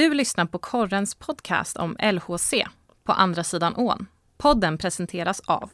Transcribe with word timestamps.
Du 0.00 0.14
lyssnar 0.14 0.46
på 0.46 0.58
Korrens 0.58 1.14
podcast 1.14 1.76
om 1.76 1.96
LHC, 2.12 2.54
På 3.04 3.12
andra 3.12 3.44
sidan 3.44 3.74
ån. 3.76 4.06
Podden 4.38 4.78
presenteras 4.78 5.40
av 5.40 5.70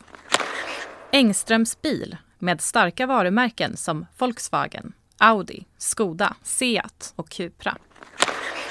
Engströms 1.13 1.83
bil 1.83 2.17
med 2.39 2.61
starka 2.61 3.07
varumärken 3.07 3.77
som 3.77 4.07
Volkswagen, 4.19 4.93
Audi, 5.19 5.65
Skoda, 5.79 6.37
Seat 6.43 7.13
och 7.17 7.29
Cupra. 7.29 7.77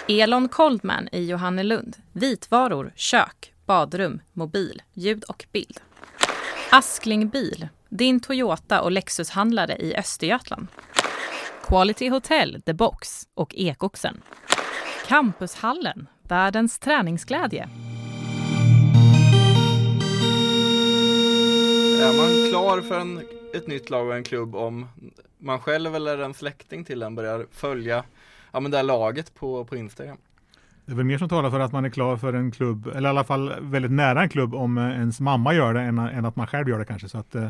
Elon 0.07 0.49
Coldman 0.49 1.10
i 1.12 1.26
Johannelund. 1.26 1.97
Vitvaror, 2.13 2.94
kök, 2.96 3.53
badrum, 3.65 4.22
mobil, 4.33 4.81
ljud 4.94 5.24
och 5.24 5.46
bild. 5.51 5.79
Askling 6.72 7.29
Bil, 7.29 7.67
din 7.90 8.19
Toyota 8.19 8.81
och 8.81 8.92
Lexushandlare 8.92 9.76
i 9.76 9.96
Östergötland. 9.96 10.67
Quality 11.63 12.10
Hotel, 12.10 12.62
The 12.65 12.74
Box 12.74 13.28
och 13.33 13.56
Ekoxen. 13.56 14.22
Campushallen, 15.08 16.08
världens 16.23 16.80
träningsglädje. 16.80 17.70
Är 22.02 22.17
man 22.17 22.49
klar 22.49 22.81
för 22.81 22.99
en, 22.99 23.21
ett 23.53 23.67
nytt 23.67 23.89
lag 23.89 24.07
och 24.07 24.16
en 24.16 24.23
klubb 24.23 24.55
om 24.55 24.88
man 25.38 25.59
själv 25.59 25.95
eller 25.95 26.17
en 26.17 26.33
släkting 26.33 26.83
till 26.83 26.99
den 26.99 27.16
börjar 27.16 27.45
följa 27.52 28.03
ja, 28.52 28.59
men 28.59 28.71
det 28.71 28.77
här 28.77 28.83
laget 28.83 29.35
på, 29.35 29.66
på 29.66 29.75
Instagram? 29.75 30.17
Det 30.85 30.91
är 30.91 30.95
väl 30.95 31.05
mer 31.05 31.17
som 31.17 31.30
talar 31.30 31.52
för 31.52 31.59
att 31.59 31.72
man 31.72 31.85
är 31.85 31.89
klar 31.89 32.17
för 32.17 32.33
en 32.33 32.52
klubb, 32.52 32.88
eller 32.88 33.09
i 33.09 33.11
alla 33.11 33.23
fall 33.23 33.53
väldigt 33.61 33.91
nära 33.91 34.22
en 34.22 34.30
klubb 34.30 34.55
om 34.55 34.77
ens 34.77 35.19
mamma 35.19 35.53
gör 35.53 35.73
det 35.73 35.81
än, 35.81 35.99
än 35.99 36.25
att 36.25 36.35
man 36.35 36.47
själv 36.47 36.69
gör 36.69 36.80
det 36.80 36.85
kanske. 36.85 37.09
Så 37.09 37.17
att, 37.17 37.35
eh, 37.35 37.49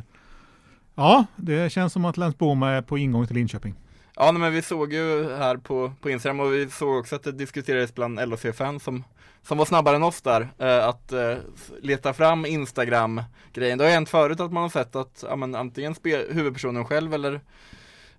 ja, 0.96 1.26
det 1.36 1.72
känns 1.72 1.94
som 1.94 2.06
att 2.06 2.18
Länsboma 2.18 2.72
är 2.72 2.82
på 2.82 2.98
ingång 2.98 3.28
till 3.28 3.36
Linköping. 3.36 3.76
Ja, 4.18 4.32
men 4.32 4.54
vi 4.54 4.62
såg 4.62 4.94
ju 4.94 5.34
här 5.36 5.58
på, 5.58 5.92
på 6.02 6.10
Instagram 6.10 6.40
och 6.40 6.54
vi 6.54 6.70
såg 6.70 6.98
också 6.98 7.16
att 7.16 7.24
det 7.24 7.32
diskuterades 7.32 7.96
bland 7.96 8.20
LHC-fans 8.30 8.84
som, 8.84 9.04
som 9.44 9.58
var 9.58 9.66
snabbare 9.66 9.96
än 9.96 10.04
oss 10.04 10.22
där, 10.22 10.48
eh, 10.58 10.88
att 10.88 11.12
eh, 11.12 11.36
leta 11.82 12.14
fram 12.14 12.46
Instagram-grejen. 12.46 13.78
Det 13.78 13.84
har 13.84 13.92
hänt 13.92 14.10
förut 14.10 14.40
att 14.40 14.52
man 14.52 14.64
har 14.64 14.70
sett 14.70 14.96
att 14.96 15.24
ja, 15.30 15.36
men, 15.36 15.56
antingen 15.56 15.96
spe, 15.96 16.26
huvudpersonen 16.30 16.86
själv 16.86 17.14
eller, 17.14 17.42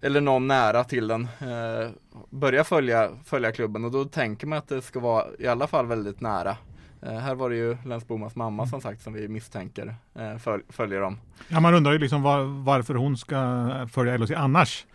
eller 0.00 0.20
någon 0.20 0.46
nära 0.46 0.84
till 0.84 1.08
den 1.08 1.28
eh, 1.40 1.90
börjar 2.30 2.64
följa, 2.64 3.10
följa 3.24 3.52
klubben 3.52 3.84
och 3.84 3.90
då 3.90 4.04
tänker 4.04 4.46
man 4.46 4.58
att 4.58 4.68
det 4.68 4.82
ska 4.82 5.00
vara 5.00 5.24
i 5.38 5.46
alla 5.46 5.66
fall 5.66 5.86
väldigt 5.86 6.20
nära. 6.20 6.56
Eh, 7.02 7.18
här 7.18 7.34
var 7.34 7.50
det 7.50 7.56
ju 7.56 7.76
Länsbomas 7.84 8.36
mamma 8.36 8.66
som 8.66 8.80
sagt 8.80 9.02
som 9.02 9.12
vi 9.12 9.28
misstänker 9.28 9.94
eh, 10.14 10.58
följer 10.68 11.00
dem. 11.00 11.18
Ja, 11.48 11.60
man 11.60 11.74
undrar 11.74 11.92
ju 11.92 11.98
liksom 11.98 12.22
var, 12.22 12.64
varför 12.64 12.94
hon 12.94 13.16
ska 13.16 13.88
följa 13.92 14.16
LHC 14.16 14.30
annars. 14.30 14.86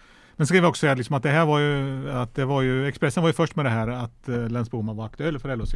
Men 0.42 0.47
ska 0.47 0.61
vi 0.61 0.67
också 0.67 0.80
säga 0.80 0.95
liksom 0.95 1.16
att 1.16 1.23
det 1.23 1.30
här 1.30 1.45
var 1.45 1.59
ju, 1.59 2.11
att 2.11 2.36
det 2.36 2.45
var 2.45 2.61
ju, 2.61 2.88
Expressen 2.88 3.23
var 3.23 3.30
ju 3.30 3.34
först 3.34 3.56
med 3.56 3.66
det 3.66 3.70
här 3.70 3.88
att 3.88 4.30
eh, 4.30 4.36
uh, 4.36 4.50
Länsboma 4.50 4.94
var 4.94 5.06
aktuell 5.06 5.39
för 5.39 5.56
LHC. 5.56 5.75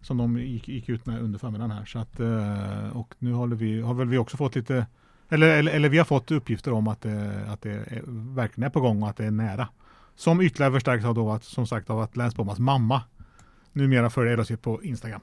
Som 0.00 0.16
de 0.16 0.38
gick, 0.38 0.68
gick, 0.68 0.88
ut 0.88 1.06
med 1.06 1.22
under 1.22 1.38
förmiddagen 1.38 1.70
här. 1.70 1.84
Så 1.84 1.98
att, 1.98 2.20
eh, 2.20 2.96
och 2.96 3.14
nu 3.18 3.32
håller 3.32 3.56
vi, 3.56 3.80
har 3.80 3.94
väl 3.94 4.08
vi 4.08 4.18
också 4.18 4.36
fått 4.36 4.54
lite, 4.54 4.86
eller, 5.28 5.48
eller, 5.48 5.72
eller 5.72 5.88
vi 5.88 5.98
har 5.98 6.04
fått 6.04 6.30
uppgifter 6.30 6.72
om 6.72 6.88
att 6.88 7.00
det, 7.00 7.44
att 7.48 7.62
det 7.62 7.70
är, 7.70 8.02
verkligen 8.34 8.66
är 8.66 8.70
på 8.70 8.80
gång 8.80 9.02
och 9.02 9.08
att 9.08 9.16
det 9.16 9.24
är 9.24 9.30
nära. 9.30 9.68
Som 10.16 10.40
ytterligare 10.40 10.72
förstärks 10.72 11.04
av 11.04 11.14
då 11.14 11.30
att, 11.30 11.44
som 11.44 11.66
sagt 11.66 11.90
av 11.90 12.00
att 12.00 12.16
Länsbomans 12.16 12.58
mamma 12.58 13.02
numera 13.72 14.10
följer 14.10 14.36
LHC 14.36 14.50
på 14.62 14.82
Instagram. 14.82 15.20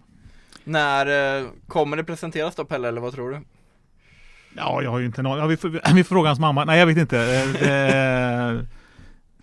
När 0.63 1.39
eh, 1.41 1.47
kommer 1.67 1.97
det 1.97 2.03
presenteras 2.03 2.55
då 2.55 2.65
Pelle, 2.65 2.87
eller 2.87 3.01
vad 3.01 3.13
tror 3.13 3.31
du? 3.31 3.41
Ja, 4.55 4.81
jag 4.83 4.91
har 4.91 4.99
ju 4.99 5.05
inte 5.05 5.21
någon. 5.21 5.37
Ja, 5.39 5.45
vi, 5.47 5.57
får, 5.57 5.69
vi 5.93 6.03
får 6.03 6.15
fråga 6.15 6.29
hans 6.29 6.39
mamma. 6.39 6.65
Nej, 6.65 6.79
jag 6.79 6.85
vet 6.85 6.97
inte. 6.97 7.19
Eh, 7.19 8.65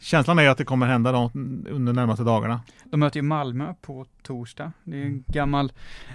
känslan 0.01 0.39
är 0.39 0.49
att 0.49 0.59
det 0.59 0.65
kommer 0.65 0.87
hända 0.87 1.13
då, 1.13 1.31
under 1.35 1.93
de 1.93 1.93
närmaste 1.93 2.23
dagarna. 2.25 2.61
De 2.85 3.01
möter 3.01 3.17
ju 3.19 3.23
Malmö 3.23 3.75
på 3.83 4.07
torsdag. 4.23 4.73
Det 4.85 4.97
är 4.97 5.03
en 5.03 5.25
gammal, 5.27 5.73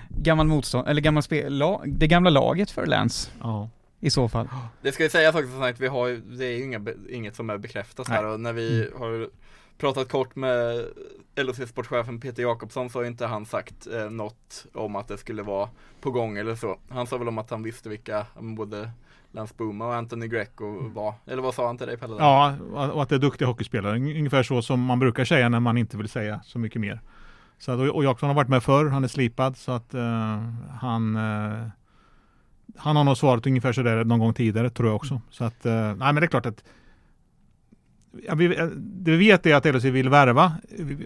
gammal 0.09 0.47
motstånd, 0.47 0.87
eller 0.87 1.01
gammal 1.01 1.23
spel, 1.23 1.57
lag, 1.57 1.93
det 1.97 2.07
gamla 2.07 2.29
laget 2.29 2.71
för 2.71 2.85
Lance. 2.85 3.31
Ja. 3.41 3.69
I 3.99 4.09
så 4.09 4.29
fall. 4.29 4.47
Det 4.81 4.91
ska 4.91 5.03
ju 5.03 5.09
sägas 5.09 5.35
också 5.35 5.61
att 5.61 5.79
vi 5.79 5.87
har 5.87 6.07
ju, 6.07 6.17
det 6.21 6.45
är 6.45 6.57
ju 6.57 6.63
inga, 6.63 6.81
inget 7.11 7.35
som 7.35 7.49
är 7.49 7.57
bekräftat 7.57 8.07
här 8.07 8.25
och 8.25 8.39
när 8.39 8.53
vi 8.53 8.87
Mm. 8.87 8.99
har 9.01 9.29
pratat 9.81 10.09
kort 10.09 10.35
med 10.35 10.85
LHC-sportchefen 11.35 12.19
Peter 12.19 12.43
Jakobsson 12.43 12.89
så 12.89 12.99
har 12.99 13.05
inte 13.05 13.25
han 13.25 13.45
sagt 13.45 13.87
eh, 13.87 14.09
något 14.09 14.65
om 14.73 14.95
att 14.95 15.07
det 15.07 15.17
skulle 15.17 15.43
vara 15.43 15.69
på 16.01 16.11
gång 16.11 16.37
eller 16.37 16.55
så. 16.55 16.79
Han 16.89 17.07
sa 17.07 17.17
väl 17.17 17.27
om 17.27 17.37
att 17.37 17.49
han 17.49 17.63
visste 17.63 17.89
vilka 17.89 18.25
men 18.35 18.55
både 18.55 18.91
Lance 19.31 19.53
Booma 19.57 19.87
och 19.87 19.95
Anthony 19.95 20.27
Greco 20.27 20.89
var. 20.89 21.13
Eller 21.25 21.41
vad 21.41 21.53
sa 21.53 21.67
han 21.67 21.77
till 21.77 21.87
dig 21.87 21.97
Pelle? 21.97 22.15
Ja, 22.19 22.55
och 22.93 23.03
att 23.03 23.09
det 23.09 23.15
är 23.15 23.19
duktiga 23.19 23.47
hockeyspelare. 23.47 23.95
Ungefär 23.95 24.43
så 24.43 24.61
som 24.61 24.81
man 24.81 24.99
brukar 24.99 25.25
säga 25.25 25.49
när 25.49 25.59
man 25.59 25.77
inte 25.77 25.97
vill 25.97 26.09
säga 26.09 26.41
så 26.43 26.59
mycket 26.59 26.81
mer. 26.81 27.01
Så 27.57 27.71
att, 27.71 27.91
och 27.91 28.03
Jakobsson 28.03 28.29
har 28.29 28.35
varit 28.35 28.49
med 28.49 28.63
förr, 28.63 28.85
han 28.85 29.03
är 29.03 29.07
slipad 29.07 29.57
så 29.57 29.71
att 29.71 29.95
uh, 29.95 30.01
han 30.79 31.15
uh, 31.15 31.67
han 32.77 32.95
har 32.95 33.03
nog 33.03 33.17
svarat 33.17 33.47
ungefär 33.47 33.73
sådär 33.73 34.03
någon 34.03 34.19
gång 34.19 34.33
tidigare 34.33 34.69
tror 34.69 34.87
jag 34.89 34.95
också. 34.95 35.21
Så 35.29 35.43
att, 35.43 35.65
uh, 35.65 35.71
nej 35.73 35.95
men 35.97 36.15
det 36.15 36.25
är 36.25 36.27
klart 36.27 36.45
att 36.45 36.63
Ja, 38.27 38.35
vi, 38.35 38.47
det 38.77 39.11
vi 39.11 39.17
vet 39.17 39.45
är 39.45 39.55
att 39.55 39.65
LHC 39.65 39.83
vill 39.85 40.09
värva 40.09 40.53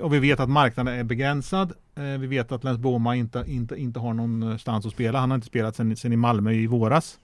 och 0.01 0.13
vi 0.13 0.19
vet 0.19 0.39
att 0.39 0.49
marknaden 0.49 0.99
är 0.99 1.03
begränsad. 1.03 1.73
Eh, 1.95 2.03
vi 2.03 2.27
vet 2.27 2.51
att 2.51 2.63
Lens 2.63 2.77
Boma 2.79 3.15
inte, 3.15 3.43
inte, 3.47 3.75
inte 3.75 3.99
har 3.99 4.13
någonstans 4.13 4.85
att 4.85 4.91
spela. 4.91 5.19
Han 5.19 5.31
har 5.31 5.35
inte 5.35 5.47
spelat 5.47 5.75
sedan, 5.75 6.13
i 6.13 6.15
Malmö 6.15 6.51
i 6.51 6.67
våras. 6.67 7.19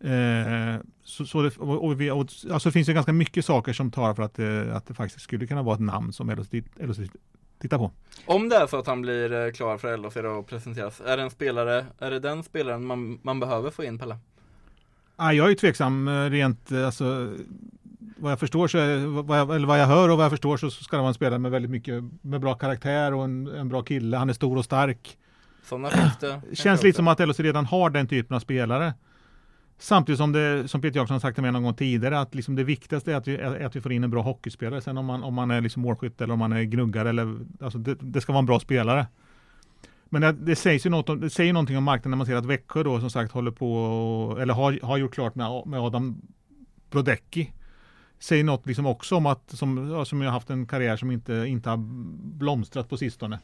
Eh, 0.00 0.80
så, 1.02 1.26
så 1.26 1.42
det, 1.42 1.56
och, 1.58 1.84
och 1.84 2.00
vi, 2.00 2.10
och, 2.10 2.18
alltså 2.18 2.68
det 2.68 2.72
finns 2.72 2.88
ju 2.88 2.92
ganska 2.92 3.12
mycket 3.12 3.44
saker 3.44 3.72
som 3.72 3.90
tar 3.90 4.14
för 4.14 4.22
att, 4.22 4.34
det- 4.34 4.76
att 4.76 4.86
det 4.86 4.94
faktiskt 4.94 5.24
skulle 5.24 5.46
kunna 5.46 5.62
vara 5.62 5.74
ett 5.74 5.80
namn 5.80 6.12
som 6.12 6.30
LHC, 6.30 6.52
LHC 6.80 6.98
tittar 7.60 7.78
på. 7.78 7.90
Om 8.26 8.48
det 8.48 8.56
är 8.56 8.66
så 8.66 8.78
att 8.78 8.86
han 8.86 9.02
blir 9.02 9.32
eh, 9.46 9.52
klar 9.52 9.78
för 9.78 9.96
LHC 9.96 10.16
och 10.16 10.46
presenteras, 10.46 11.00
är 11.06 11.16
det 11.16 11.22
en 11.22 11.30
spelare, 11.30 11.84
är 11.98 12.10
det 12.10 12.20
den 12.20 12.42
spelaren 12.42 12.86
man, 12.86 13.18
man 13.22 13.40
behöver 13.40 13.70
få 13.70 13.84
in 13.84 13.98
Pelle? 13.98 14.16
Ah, 15.16 15.32
jag 15.32 15.44
är 15.46 15.50
ju 15.50 15.54
tveksam 15.54 16.08
eh, 16.08 16.30
rent, 16.30 16.72
eh, 16.72 16.86
alltså 16.86 17.34
vad 18.18 18.32
jag 18.32 18.40
förstår 18.40 18.68
så, 18.68 18.78
är, 18.78 19.06
vad 19.22 19.38
jag, 19.38 19.54
eller 19.56 19.66
vad 19.66 19.80
jag 19.80 19.86
hör 19.86 20.08
och 20.08 20.16
vad 20.16 20.24
jag 20.24 20.30
förstår 20.30 20.56
så 20.56 20.70
ska 20.70 20.96
det 20.96 21.00
vara 21.00 21.08
en 21.08 21.14
spelare 21.14 21.38
med 21.38 21.50
väldigt 21.50 21.70
mycket, 21.70 22.04
med 22.22 22.40
bra 22.40 22.54
karaktär 22.54 23.14
och 23.14 23.24
en, 23.24 23.46
en 23.46 23.68
bra 23.68 23.82
kille. 23.82 24.16
Han 24.16 24.28
är 24.28 24.32
stor 24.32 24.56
och 24.56 24.64
stark. 24.64 25.18
Sådana 25.64 25.90
finns 25.90 26.18
det. 26.18 26.42
Känns 26.52 26.82
lite 26.82 26.96
som 26.96 27.08
att 27.08 27.20
LHC 27.28 27.40
redan 27.40 27.66
har 27.66 27.90
den 27.90 28.06
typen 28.08 28.36
av 28.36 28.40
spelare. 28.40 28.94
Samtidigt 29.78 30.18
som 30.18 30.32
det, 30.32 30.68
som 30.68 30.80
Peter 30.80 31.00
har 31.00 31.18
sagt 31.18 31.34
till 31.36 31.42
mig 31.42 31.52
någon 31.52 31.62
gång 31.62 31.74
tidigare, 31.74 32.20
att 32.20 32.34
liksom 32.34 32.56
det 32.56 32.64
viktigaste 32.64 33.12
är 33.12 33.16
att, 33.16 33.28
vi, 33.28 33.36
är 33.36 33.66
att 33.66 33.76
vi 33.76 33.80
får 33.80 33.92
in 33.92 34.04
en 34.04 34.10
bra 34.10 34.22
hockeyspelare. 34.22 34.80
Sen 34.80 34.98
om 34.98 35.06
man, 35.06 35.22
om 35.22 35.34
man 35.34 35.50
är 35.50 35.60
liksom 35.60 35.82
målskytt 35.82 36.20
eller 36.20 36.32
om 36.32 36.38
man 36.38 36.52
är 36.52 36.62
gnuggare, 36.62 37.08
eller, 37.08 37.38
alltså 37.60 37.78
det, 37.78 37.94
det 38.00 38.20
ska 38.20 38.32
vara 38.32 38.38
en 38.40 38.46
bra 38.46 38.60
spelare. 38.60 39.06
Men 40.10 40.22
det, 40.22 40.32
det, 40.32 40.56
sägs 40.56 40.86
ju 40.86 40.90
något 40.90 41.08
om, 41.08 41.20
det 41.20 41.30
säger 41.30 41.52
någonting 41.52 41.76
om 41.76 41.84
marknaden 41.84 42.10
när 42.10 42.16
man 42.16 42.26
ser 42.26 42.36
att 42.36 42.46
Växjö 42.46 42.82
då 42.82 43.00
som 43.00 43.10
sagt 43.10 43.32
håller 43.32 43.50
på, 43.50 43.74
och- 43.74 44.40
eller 44.40 44.54
har, 44.54 44.78
har 44.82 44.96
gjort 44.96 45.14
klart 45.14 45.34
med, 45.34 45.62
med 45.66 45.80
Adam 45.80 46.20
Brodecki. 46.90 47.52
Säger 48.18 48.44
något 48.44 48.66
liksom 48.66 48.86
också 48.86 49.16
om 49.16 49.26
att, 49.26 49.50
som, 49.50 50.04
som 50.06 50.22
jag 50.22 50.28
har 50.28 50.32
haft 50.32 50.50
en 50.50 50.66
karriär 50.66 50.96
som 50.96 51.10
inte, 51.10 51.32
inte 51.32 51.70
har 51.70 51.76
blomstrat 52.38 52.88
på 52.88 52.96
sistone. 52.96 53.38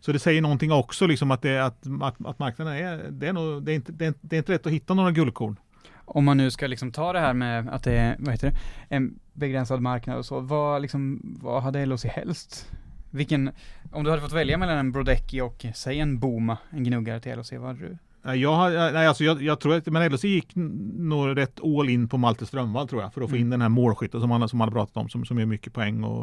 Så 0.00 0.12
det 0.12 0.18
säger 0.18 0.42
någonting 0.42 0.72
också 0.72 1.06
liksom 1.06 1.30
att, 1.30 1.42
det, 1.42 1.58
att, 1.58 1.86
att, 2.02 2.26
att 2.26 2.38
marknaden 2.38 2.74
är, 2.74 3.10
det 3.10 3.28
är, 3.28 3.32
nog, 3.32 3.62
det, 3.62 3.72
är 3.72 3.74
inte, 3.74 3.92
det, 3.92 4.06
är, 4.06 4.14
det 4.20 4.36
är 4.36 4.38
inte 4.38 4.52
rätt 4.52 4.66
att 4.66 4.72
hitta 4.72 4.94
några 4.94 5.10
guldkorn. 5.10 5.56
Om 6.04 6.24
man 6.24 6.36
nu 6.36 6.50
ska 6.50 6.66
liksom 6.66 6.92
ta 6.92 7.12
det 7.12 7.20
här 7.20 7.34
med 7.34 7.68
att 7.68 7.84
det 7.84 7.92
är, 7.92 8.16
vad 8.18 8.32
heter 8.32 8.50
det, 8.50 8.56
en 8.96 9.18
begränsad 9.32 9.80
marknad 9.80 10.18
och 10.18 10.26
så, 10.26 10.40
vad 10.40 10.82
liksom, 10.82 11.20
vad 11.42 11.62
hade 11.62 11.86
LHC 11.86 12.04
helst? 12.04 12.70
Vilken, 13.10 13.50
om 13.92 14.04
du 14.04 14.10
hade 14.10 14.22
fått 14.22 14.32
välja 14.32 14.58
mellan 14.58 14.78
en 14.78 14.92
Brodecki 14.92 15.40
och, 15.40 15.66
säg 15.74 16.00
en 16.00 16.18
Boma, 16.18 16.58
en 16.70 16.84
gnuggare 16.84 17.20
till 17.20 17.38
LHC, 17.38 17.52
vad 17.52 17.66
hade 17.66 17.88
du? 17.88 17.98
Jag, 18.22 18.54
har- 18.56 18.92
nej, 18.92 19.06
alltså 19.06 19.24
jag, 19.24 19.42
jag 19.42 19.60
tror 19.60 19.74
att, 19.74 19.86
men 19.86 20.12
LHC 20.12 20.24
gick 20.24 20.56
n- 20.56 20.92
nog 20.96 21.36
rätt 21.36 21.60
all 21.64 21.88
in 21.88 22.08
på 22.08 22.18
Malte 22.18 22.46
Strömvall 22.46 22.88
tror 22.88 23.02
jag, 23.02 23.14
för 23.14 23.20
att 23.20 23.30
få 23.30 23.36
in 23.36 23.40
Mm. 23.42 23.50
den 23.50 23.60
här 23.60 23.68
målskytten 23.68 24.20
som 24.20 24.30
han, 24.30 24.48
som 24.48 24.60
hade 24.60 24.72
pratat 24.72 24.96
om, 24.96 25.08
som, 25.08 25.24
som 25.24 25.38
gör 25.38 25.46
mycket 25.46 25.72
poäng 25.72 26.04
och, 26.04 26.20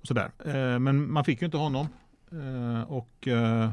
och 0.00 0.06
sådär. 0.06 0.30
Eh, 0.44 0.78
men 0.78 1.12
man 1.12 1.24
fick 1.24 1.40
ju 1.42 1.44
inte 1.44 1.56
honom. 1.56 1.86
Eh, 2.32 2.82
och 2.92 3.28
eh, 3.28 3.70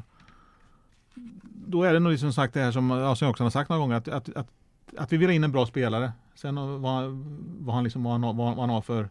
då 1.67 1.83
är 1.83 1.93
det 1.93 1.99
nog 1.99 2.19
som 2.19 2.33
sagt 2.33 2.53
det 2.53 2.59
här 2.59 2.71
som, 2.71 2.89
ja, 2.89 3.15
som 3.15 3.25
jag 3.25 3.31
också 3.31 3.43
har 3.43 3.49
sagt 3.49 3.69
några 3.69 3.79
gånger, 3.81 3.95
att, 3.95 4.07
att, 4.07 4.29
att, 4.35 4.47
att 4.97 5.13
vi 5.13 5.17
vill 5.17 5.27
ha 5.29 5.33
in 5.33 5.43
en 5.43 5.51
bra 5.51 5.65
spelare. 5.65 6.11
Sen 6.35 6.55
vad, 6.81 7.11
vad, 7.59 7.75
han 7.75 7.83
liksom, 7.83 8.03
vad, 8.03 8.11
han, 8.13 8.21
vad, 8.21 8.35
vad 8.35 8.57
han 8.57 8.69
har 8.69 8.81
för, 8.81 9.09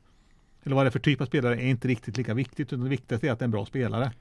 eller 0.63 0.77
vad 0.77 0.85
det 0.85 0.89
är 0.89 0.91
för 0.91 0.99
typ 0.99 1.21
av 1.21 1.27
spelare 1.27 1.55
är 1.63 1.67
inte 1.67 1.89
riktigt 1.89 2.17
lika 2.17 2.35
viktigt, 2.35 2.73
utan 2.73 2.85
det 2.85 2.91
viktigaste 2.91 3.29
är 3.29 3.33
att 3.33 3.39
det 3.39 3.43
är 3.43 3.47
en 3.47 3.51
bra 3.51 3.67
spelare. 3.67 4.13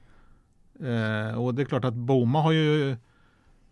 Eh, 0.80 1.38
och 1.38 1.54
det 1.54 1.62
är 1.62 1.66
klart 1.66 1.84
att 1.84 1.94
Boma 1.94 2.40
har 2.42 2.52
ju 2.52 2.96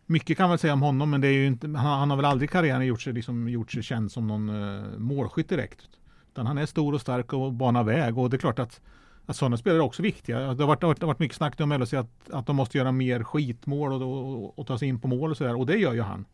mycket 0.06 0.36
kan 0.36 0.48
man 0.48 0.58
säga 0.58 0.72
om 0.72 0.82
honom, 0.82 1.10
men 1.10 1.20
det 1.20 1.28
är 1.28 1.32
ju 1.32 1.46
inte, 1.46 1.66
han, 1.66 1.76
han 1.76 2.10
har 2.10 2.16
väl 2.16 2.26
aldrig 2.26 2.50
i 2.50 2.52
karriären 2.52 2.86
gjort 2.86 3.02
sig, 3.02 3.12
liksom, 3.12 3.48
gjort 3.48 3.72
sig 3.72 3.82
känd 3.82 4.12
som 4.12 4.26
någon 4.26 4.48
uh, 4.48 4.98
målskytt 4.98 5.48
direkt. 5.48 5.88
Utan 6.32 6.46
han 6.46 6.58
är 6.58 6.66
stor 6.66 6.94
och 6.94 7.00
stark 7.00 7.32
och 7.32 7.52
banar 7.52 7.84
väg 7.84 8.18
och 8.18 8.30
det 8.30 8.36
är 8.36 8.38
klart 8.38 8.58
att, 8.58 8.80
att 9.26 9.36
sådana 9.36 9.56
spelare 9.56 9.78
är 9.78 9.84
också 9.84 10.02
viktiga. 10.02 10.38
Det 10.38 10.62
har 10.62 10.66
varit, 10.66 10.80
det 10.80 10.86
har 10.86 11.06
varit, 11.06 11.18
mycket 11.18 11.36
snack 11.36 11.60
om 11.60 11.72
LHC 11.72 11.94
att, 11.94 12.30
att 12.30 12.46
de 12.46 12.56
måste 12.56 12.78
göra 12.78 12.92
mer 12.92 13.24
skitmål 13.24 13.92
och, 13.92 14.02
och, 14.02 14.58
och 14.58 14.66
ta 14.66 14.78
sig 14.78 14.88
in 14.88 15.00
på 15.00 15.08
mål 15.08 15.30
och 15.30 15.36
sådär 15.36 15.56
och 15.56 15.66
det 15.66 15.76
gör 15.76 15.92
ju 15.92 16.02
han. 16.02 16.24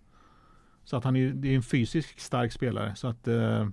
Så 0.84 0.96
att 0.96 1.04
han 1.04 1.16
är, 1.16 1.28
det 1.28 1.48
är 1.48 1.56
en 1.56 1.62
fysiskt 1.62 2.20
stark 2.20 2.52
spelare. 2.52 2.94
Så 2.96 3.06
att 3.06 3.28
uh, 3.28 3.68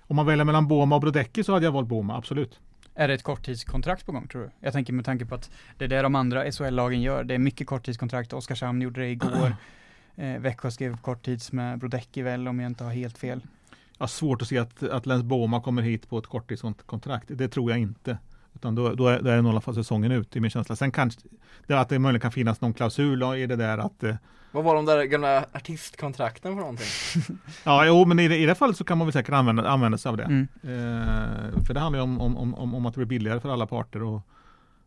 om 0.00 0.16
man 0.16 0.26
väljer 0.26 0.44
mellan 0.44 0.68
Boma 0.68 0.94
och 0.94 1.00
Brodecki 1.00 1.44
så 1.44 1.52
hade 1.52 1.64
jag 1.64 1.72
valt 1.72 1.88
Boma, 1.88 2.16
absolut. 2.16 2.60
Är 3.00 3.08
det 3.08 3.14
ett 3.14 3.22
korttidskontrakt 3.22 4.06
på 4.06 4.12
gång 4.12 4.28
tror 4.28 4.42
du? 4.42 4.50
Jag 4.60 4.72
tänker 4.72 4.92
med 4.92 5.04
tanke 5.04 5.26
på 5.26 5.34
att 5.34 5.50
det 5.78 5.84
är 5.84 5.88
det 5.88 6.02
de 6.02 6.14
andra 6.14 6.52
SHL-lagen 6.52 7.02
gör. 7.02 7.24
Det 7.24 7.34
är 7.34 7.38
mycket 7.38 7.66
korttidskontrakt. 7.66 8.32
Oskarshamn 8.32 8.82
gjorde 8.82 9.00
det 9.00 9.08
igår. 9.08 9.56
Eh, 10.16 10.40
Växjö 10.40 10.70
skrev 10.70 10.96
korttids 10.96 11.52
med 11.52 11.78
Brodecki 11.78 12.22
väl 12.22 12.48
om 12.48 12.60
jag 12.60 12.70
inte 12.70 12.84
har 12.84 12.92
helt 12.92 13.18
fel. 13.18 13.42
Har 13.98 14.06
svårt 14.06 14.42
att 14.42 14.48
se 14.48 14.58
att, 14.58 14.82
att 14.82 15.06
Lens 15.06 15.22
Boma 15.22 15.60
kommer 15.60 15.82
hit 15.82 16.08
på 16.08 16.18
ett 16.18 16.26
korttidskontrakt. 16.26 17.24
Det 17.28 17.48
tror 17.48 17.70
jag 17.70 17.80
inte. 17.80 18.18
Utan 18.60 18.74
då, 18.74 18.94
då, 18.94 19.08
är, 19.08 19.22
då 19.22 19.30
är 19.30 19.36
det 19.36 19.42
nog 19.42 19.50
i 19.50 19.52
alla 19.52 19.60
fall 19.60 19.74
säsongen 19.74 20.12
ut 20.12 20.36
i 20.36 20.40
min 20.40 20.50
känsla. 20.50 20.76
Sen 20.76 20.92
kanske 20.92 21.20
det, 21.66 21.74
att 21.74 21.88
det 21.88 21.98
möjligen 21.98 22.20
kan 22.20 22.32
finnas 22.32 22.60
någon 22.60 22.74
klausul 22.74 23.22
i 23.22 23.46
det 23.46 23.56
där 23.56 23.78
att 23.78 24.02
eh, 24.02 24.14
Vad 24.52 24.64
var 24.64 24.74
de 24.74 24.86
där 24.86 25.04
gamla 25.04 25.44
artistkontrakten 25.52 26.54
för 26.54 26.60
någonting? 26.60 26.86
Ja, 27.64 27.86
jo, 27.86 28.04
men 28.04 28.18
i 28.18 28.28
det, 28.28 28.36
i 28.36 28.46
det 28.46 28.54
fallet 28.54 28.76
så 28.76 28.84
kan 28.84 28.98
man 28.98 29.06
väl 29.06 29.12
säkert 29.12 29.34
använda, 29.34 29.68
använda 29.68 29.98
sig 29.98 30.10
av 30.10 30.16
det. 30.16 30.24
Mm. 30.24 30.48
Eh, 30.62 31.64
för 31.66 31.74
det 31.74 31.80
handlar 31.80 31.98
ju 31.98 32.02
om, 32.02 32.20
om, 32.20 32.54
om, 32.54 32.74
om 32.74 32.86
att 32.86 32.94
det 32.94 32.98
blir 32.98 33.06
billigare 33.06 33.40
för 33.40 33.48
alla 33.48 33.66
parter 33.66 34.02
och 34.02 34.22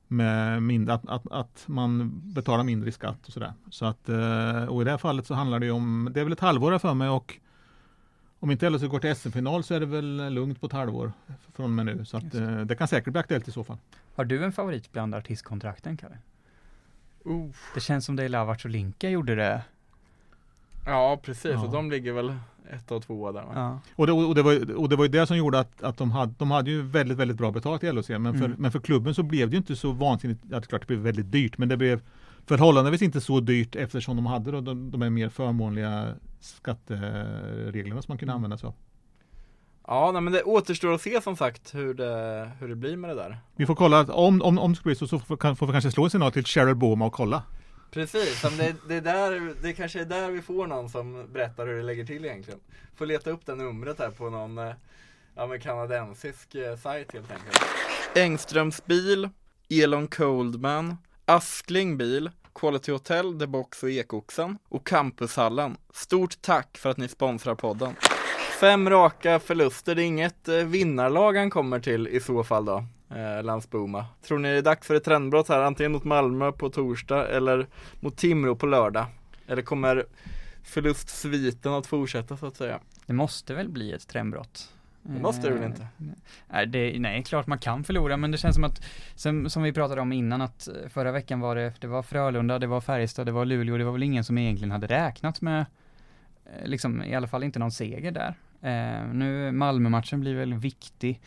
med 0.07 0.63
mindre, 0.63 0.93
att, 0.93 1.09
att, 1.09 1.31
att 1.31 1.63
man 1.65 2.21
betalar 2.33 2.63
mindre 2.63 2.89
i 2.89 2.91
skatt 2.91 3.27
och 3.27 3.33
sådär. 3.33 3.53
Så 3.69 3.85
att, 3.85 4.09
eh, 4.09 4.65
och 4.65 4.81
i 4.81 4.85
det 4.85 4.91
här 4.91 4.97
fallet 4.97 5.27
så 5.27 5.33
handlar 5.33 5.59
det 5.59 5.65
ju 5.65 5.71
om, 5.71 6.09
det 6.13 6.19
är 6.19 6.23
väl 6.23 6.33
ett 6.33 6.39
halvår 6.39 6.77
för 6.77 6.93
mig 6.93 7.09
och 7.09 7.39
om 8.43 8.51
inte 8.51 8.69
LHC 8.69 8.83
går 8.87 8.99
till 8.99 9.15
SM-final 9.15 9.63
så 9.63 9.73
är 9.73 9.79
det 9.79 9.85
väl 9.85 10.33
lugnt 10.33 10.59
på 10.61 10.65
ett 10.67 10.71
halvår 10.73 11.11
från 11.53 11.63
och 11.65 11.69
med 11.69 11.85
nu. 11.85 12.05
Så 12.05 12.17
att, 12.17 12.31
det. 12.31 12.43
eh, 12.43 12.59
det 12.61 12.75
kan 12.75 12.87
säkert 12.87 13.11
bli 13.11 13.19
aktuellt 13.19 13.47
i 13.47 13.51
så 13.51 13.63
fall. 13.63 13.77
Har 14.15 14.25
du 14.25 14.43
en 14.43 14.51
favorit 14.51 14.91
bland 14.91 15.15
artistkontrakten 15.15 15.97
Kalle? 15.97 16.17
Uh. 17.27 17.49
Det 17.73 17.79
känns 17.79 18.05
som 18.05 18.15
det 18.15 18.23
är 18.23 18.29
Lavac 18.29 18.63
och 18.65 18.69
Linka 18.71 19.09
gjorde 19.09 19.35
det. 19.35 19.61
Ja 20.85 21.19
precis, 21.23 21.51
Ja. 21.51 21.65
och 21.65 21.71
de 21.71 21.91
ligger 21.91 22.13
väl 22.13 22.35
ett 22.69 22.91
och 22.91 23.03
två 23.03 23.31
där? 23.31 23.45
Ja. 23.53 23.79
Och 23.95 24.07
det, 24.07 24.13
och, 24.13 24.35
det 24.35 24.41
var, 24.41 24.51
ju- 24.51 24.75
och 24.75 24.89
det 24.89 24.95
var 24.95 25.05
ju 25.05 25.09
det 25.11 25.27
som 25.27 25.37
gjorde 25.37 25.59
att, 25.59 25.83
att 25.83 25.97
de, 25.97 26.11
hade, 26.11 26.33
de 26.37 26.51
hade 26.51 26.71
ju 26.71 26.81
väldigt, 26.81 27.17
väldigt 27.17 27.37
bra 27.37 27.51
betalt 27.51 27.83
i 27.83 27.91
LHC. 27.91 28.09
Men 28.09 28.33
för, 28.39 28.45
Mm. 28.45 28.55
men 28.59 28.71
för 28.71 28.79
klubben 28.79 29.13
så 29.15 29.23
blev 29.23 29.49
det 29.49 29.53
ju 29.53 29.57
inte 29.57 29.75
så 29.75 29.91
vansinnigt, 29.91 30.41
ja, 30.43 30.59
det 30.59 30.65
är 30.65 30.67
klart 30.67 30.81
det 30.81 30.87
blev 30.87 30.99
väldigt 30.99 31.31
dyrt, 31.31 31.57
men 31.57 31.69
det 31.69 31.77
blev 31.77 32.01
förhållandevis 32.45 33.01
inte 33.01 33.21
så 33.21 33.39
dyrt 33.39 33.75
eftersom 33.75 34.15
de 34.15 34.25
hade 34.25 34.51
då 34.51 34.61
de, 34.61 34.91
de 34.91 35.01
här 35.01 35.09
mer 35.09 35.29
förmånliga 35.29 36.15
skattereglerna 36.39 38.01
som 38.01 38.11
man 38.11 38.17
kunde 38.17 38.33
använda 38.33 38.57
sig 38.57 38.67
av. 38.67 38.75
Ja, 39.87 40.11
nej, 40.11 40.21
men 40.21 40.33
det 40.33 40.43
återstår 40.43 40.93
att 40.93 41.01
se 41.01 41.21
som 41.21 41.35
sagt 41.35 41.75
hur 41.75 41.93
det, 41.93 42.51
hur 42.59 42.67
det 42.67 42.75
blir 42.75 42.97
med 42.97 43.09
det 43.09 43.15
där. 43.15 43.39
Vi 43.55 43.65
får 43.65 43.75
kolla, 43.75 43.99
att 43.99 44.09
om, 44.09 44.41
om, 44.41 44.59
om 44.59 44.71
det 44.71 44.75
skulle 44.75 44.89
bli 44.89 44.95
så, 44.95 45.07
så 45.07 45.19
får, 45.19 45.65
vi 45.65 45.71
kanske 45.71 45.91
slå 45.91 46.03
en 46.03 46.09
signal 46.09 46.31
till 46.31 46.45
Cheryl 46.45 46.75
Boma 46.75 47.05
och 47.05 47.13
kolla. 47.13 47.43
Precis, 47.91 48.43
men 48.43 48.57
det, 48.57 48.75
det, 48.87 48.95
är 48.95 49.01
där, 49.01 49.53
det 49.61 49.73
kanske 49.73 50.01
är 50.01 50.05
där 50.05 50.31
vi 50.31 50.41
får 50.41 50.67
någon 50.67 50.89
som 50.89 51.27
berättar 51.33 51.67
hur 51.67 51.77
det 51.77 51.83
lägger 51.83 52.05
till 52.05 52.25
egentligen. 52.25 52.59
Får 52.95 53.05
leta 53.05 53.29
upp 53.29 53.45
det 53.45 53.55
numret 53.55 53.99
här 53.99 54.09
på 54.09 54.29
någon 54.29 54.57
eh, 54.57 54.73
ja, 55.35 55.47
men 55.47 55.59
kanadensisk 55.59 56.55
eh, 56.55 56.75
sajt 56.75 57.13
helt 57.13 57.31
enkelt. 57.31 57.61
Engströms 58.15 58.85
bil, 58.85 59.29
Elon 59.69 60.07
Coldman, 60.07 60.97
Askling 61.25 61.97
bil, 61.97 62.29
Quality 62.55 62.91
Hotel, 62.91 63.39
The 63.39 63.47
Box 63.47 63.83
och 63.83 63.89
Ekoxen 63.89 64.57
och 64.69 64.87
Campushallen. 64.87 65.77
Stort 65.93 66.41
tack 66.41 66.77
för 66.77 66.89
att 66.89 66.97
ni 66.97 67.07
sponsrar 67.07 67.55
podden. 67.55 67.95
Fem 68.59 68.89
raka 68.89 69.39
förluster, 69.39 69.95
det 69.95 70.01
är 70.03 70.05
inget 70.05 70.47
eh, 70.47 70.55
vinnarlag 70.55 71.37
han 71.37 71.49
kommer 71.49 71.79
till 71.79 72.07
i 72.07 72.19
så 72.19 72.43
fall 72.43 72.65
då, 72.65 72.85
eh, 73.15 73.43
Landsboma. 73.43 74.05
Tror 74.27 74.39
ni 74.39 74.51
det 74.51 74.57
är 74.57 74.61
dags 74.61 74.87
för 74.87 74.95
ett 74.95 75.03
trendbrott 75.03 75.49
här, 75.49 75.59
antingen 75.59 75.91
mot 75.91 76.03
Malmö 76.03 76.51
på 76.51 76.69
torsdag 76.69 77.27
eller 77.27 77.67
mot 77.99 78.17
Timrå 78.17 78.55
på 78.55 78.65
lördag? 78.65 79.05
Eller 79.47 79.61
kommer 79.61 80.05
förlustsviten 80.63 81.73
att 81.73 81.87
fortsätta 81.87 82.37
så 82.37 82.45
att 82.45 82.55
säga? 82.55 82.79
Det 83.05 83.13
måste 83.13 83.53
väl 83.53 83.69
bli 83.69 83.91
ett 83.91 84.07
trendbrott? 84.07 84.69
Det 85.03 85.21
måste 85.21 85.47
det 85.47 85.53
väl 85.53 85.63
Eh, 85.63 85.67
inte? 85.67 85.87
Nej, 86.49 86.67
det, 86.67 86.99
nej, 86.99 87.23
klart 87.23 87.47
man 87.47 87.57
kan 87.57 87.83
förlora, 87.83 88.17
men 88.17 88.31
det 88.31 88.37
känns 88.37 88.55
som 88.55 88.63
att, 88.63 88.83
som, 89.15 89.49
som 89.49 89.63
vi 89.63 89.73
pratade 89.73 90.01
om 90.01 90.11
innan, 90.11 90.41
att 90.41 90.67
eh, 90.67 90.89
förra 90.89 91.11
veckan 91.11 91.39
var 91.39 91.55
det, 91.55 91.73
det 91.79 91.87
var 91.87 92.03
Frölunda, 92.03 92.59
det 92.59 92.67
var 92.67 92.81
Färjestad, 92.81 93.25
det 93.25 93.31
var 93.31 93.45
Luleå, 93.45 93.77
det 93.77 93.83
var 93.83 93.91
väl 93.91 94.03
ingen 94.03 94.23
som 94.23 94.37
egentligen 94.37 94.71
hade 94.71 94.87
räknat 94.87 95.41
med, 95.41 95.65
eh, 96.45 96.67
liksom 96.67 97.03
i 97.03 97.15
alla 97.15 97.27
fall 97.27 97.43
inte 97.43 97.59
någon 97.59 97.71
seger 97.71 98.11
där. 98.11 98.35
Eh, 98.61 99.13
nu, 99.13 99.51
Malmö-matchen 99.51 100.19
blir 100.19 100.35
väl 100.35 100.53
viktig. 100.53 101.21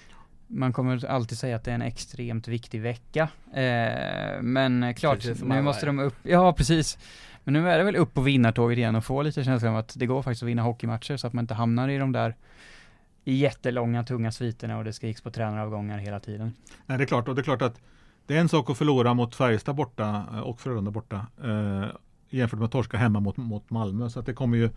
Man 0.46 0.72
kommer 0.72 1.06
alltid 1.06 1.38
säga 1.38 1.56
att 1.56 1.64
det 1.64 1.70
är 1.70 1.74
en 1.74 1.82
extremt 1.82 2.48
viktig 2.48 2.80
vecka. 2.80 3.28
Eh, 3.54 4.42
men 4.42 4.82
eh, 4.82 4.94
klart, 4.94 5.24
nu 5.42 5.62
måste 5.62 5.86
de 5.86 5.98
upp, 5.98 6.16
ja 6.22 6.52
precis. 6.52 6.98
Men 7.44 7.52
nu 7.52 7.70
är 7.70 7.78
det 7.78 7.84
väl 7.84 7.96
upp 7.96 8.14
på 8.14 8.20
vinnartåget 8.20 8.78
igen 8.78 8.96
och 8.96 9.04
få 9.04 9.22
lite 9.22 9.44
känslan 9.44 9.72
av 9.72 9.78
att 9.78 9.94
det 9.96 10.06
går 10.06 10.22
faktiskt 10.22 10.42
att 10.42 10.48
vinna 10.48 10.62
hockeymatcher 10.62 11.16
så 11.16 11.26
att 11.26 11.32
man 11.32 11.42
inte 11.42 11.54
hamnar 11.54 11.88
i 11.88 11.98
de 11.98 12.12
där 12.12 12.34
jättelånga 13.32 14.04
tunga 14.04 14.32
sviterna 14.32 14.78
och 14.78 14.84
det 14.84 14.92
skriks 14.92 15.20
på 15.20 15.30
tränaravgångar 15.30 15.98
hela 15.98 16.20
tiden. 16.20 16.52
Nej, 16.86 16.98
det 16.98 17.04
är 17.04 17.06
klart, 17.06 17.28
och 17.28 17.34
det 17.34 17.40
är 17.40 17.44
klart 17.44 17.62
att 17.62 17.80
det 18.26 18.36
är 18.36 18.40
en 18.40 18.48
sak 18.48 18.70
att 18.70 18.78
förlora 18.78 19.14
mot 19.14 19.34
Färjestad 19.34 19.74
borta 19.76 20.24
eh, 20.32 20.40
och 20.40 20.60
Frölunda 20.60 20.90
borta 20.90 21.26
eh, 21.44 21.84
jämfört 22.30 22.58
med 22.58 22.66
att 22.66 22.72
torska 22.72 22.96
hemma 22.96 23.20
mot, 23.20 23.36
mot 23.36 23.70
Malmö. 23.70 24.08
Så 24.10 24.20
att 24.20 24.26
det 24.26 24.32
kommer 24.34 24.56
ju 24.56 24.70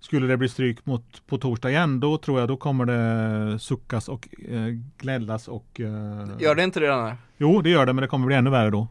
Skulle 0.00 0.26
det 0.26 0.36
bli 0.36 0.48
stryk 0.48 0.86
mot, 0.86 1.26
på 1.26 1.38
torsdag 1.38 1.70
igen, 1.70 2.00
då 2.00 2.18
tror 2.18 2.40
jag 2.40 2.48
då 2.48 2.56
kommer 2.56 2.84
det 2.84 3.58
suckas 3.58 4.08
och 4.08 4.28
eh, 4.48 4.66
gnällas 4.98 5.48
och 5.48 5.80
eh, 5.80 6.26
Gör 6.38 6.54
det 6.54 6.64
inte 6.64 6.80
det 6.80 6.86
redan? 6.86 7.04
här? 7.06 7.16
Jo, 7.36 7.62
det 7.62 7.70
gör 7.70 7.86
det, 7.86 7.92
men 7.92 8.02
det 8.02 8.08
kommer 8.08 8.26
bli 8.26 8.36
ännu 8.36 8.50
värre 8.50 8.70
då. 8.70 8.88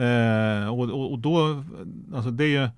Eh, 0.00 0.68
och, 0.68 0.90
och, 0.90 1.12
och 1.12 1.18
då, 1.18 1.64
alltså 2.14 2.30
det 2.30 2.44
är 2.44 2.62
ju 2.62 2.68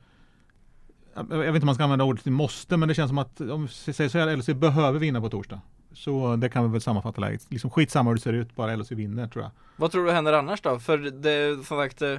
jag 1.30 1.38
vet 1.38 1.46
inte 1.48 1.60
om 1.60 1.66
man 1.66 1.74
ska 1.74 1.84
använda 1.84 2.04
ordet 2.04 2.26
måste, 2.26 2.76
men 2.76 2.88
det 2.88 2.94
känns 2.94 3.08
som 3.08 3.18
att 3.18 3.40
om 3.40 3.68
vi 3.86 3.92
säger 3.92 4.08
så 4.08 4.18
här, 4.18 4.36
LHC 4.36 4.46
behöver 4.46 4.98
vinna 4.98 5.20
på 5.20 5.30
torsdag. 5.30 5.60
Så 5.92 6.36
det 6.36 6.48
kan 6.48 6.64
vi 6.64 6.68
väl 6.72 6.80
sammanfatta 6.80 7.20
läget. 7.20 7.46
Liksom 7.48 7.70
skitsamma 7.70 8.10
hur 8.10 8.14
det 8.14 8.20
ser 8.20 8.32
ut, 8.32 8.56
bara 8.56 8.76
LHC 8.76 8.92
vinner 8.92 9.28
tror 9.28 9.44
jag. 9.44 9.50
Vad 9.76 9.92
tror 9.92 10.04
du 10.04 10.12
händer 10.12 10.32
annars 10.32 10.60
då? 10.60 10.78
För 10.78 10.98
det, 10.98 11.66
som 11.66 11.78
sagt, 11.78 12.02
eh, 12.02 12.18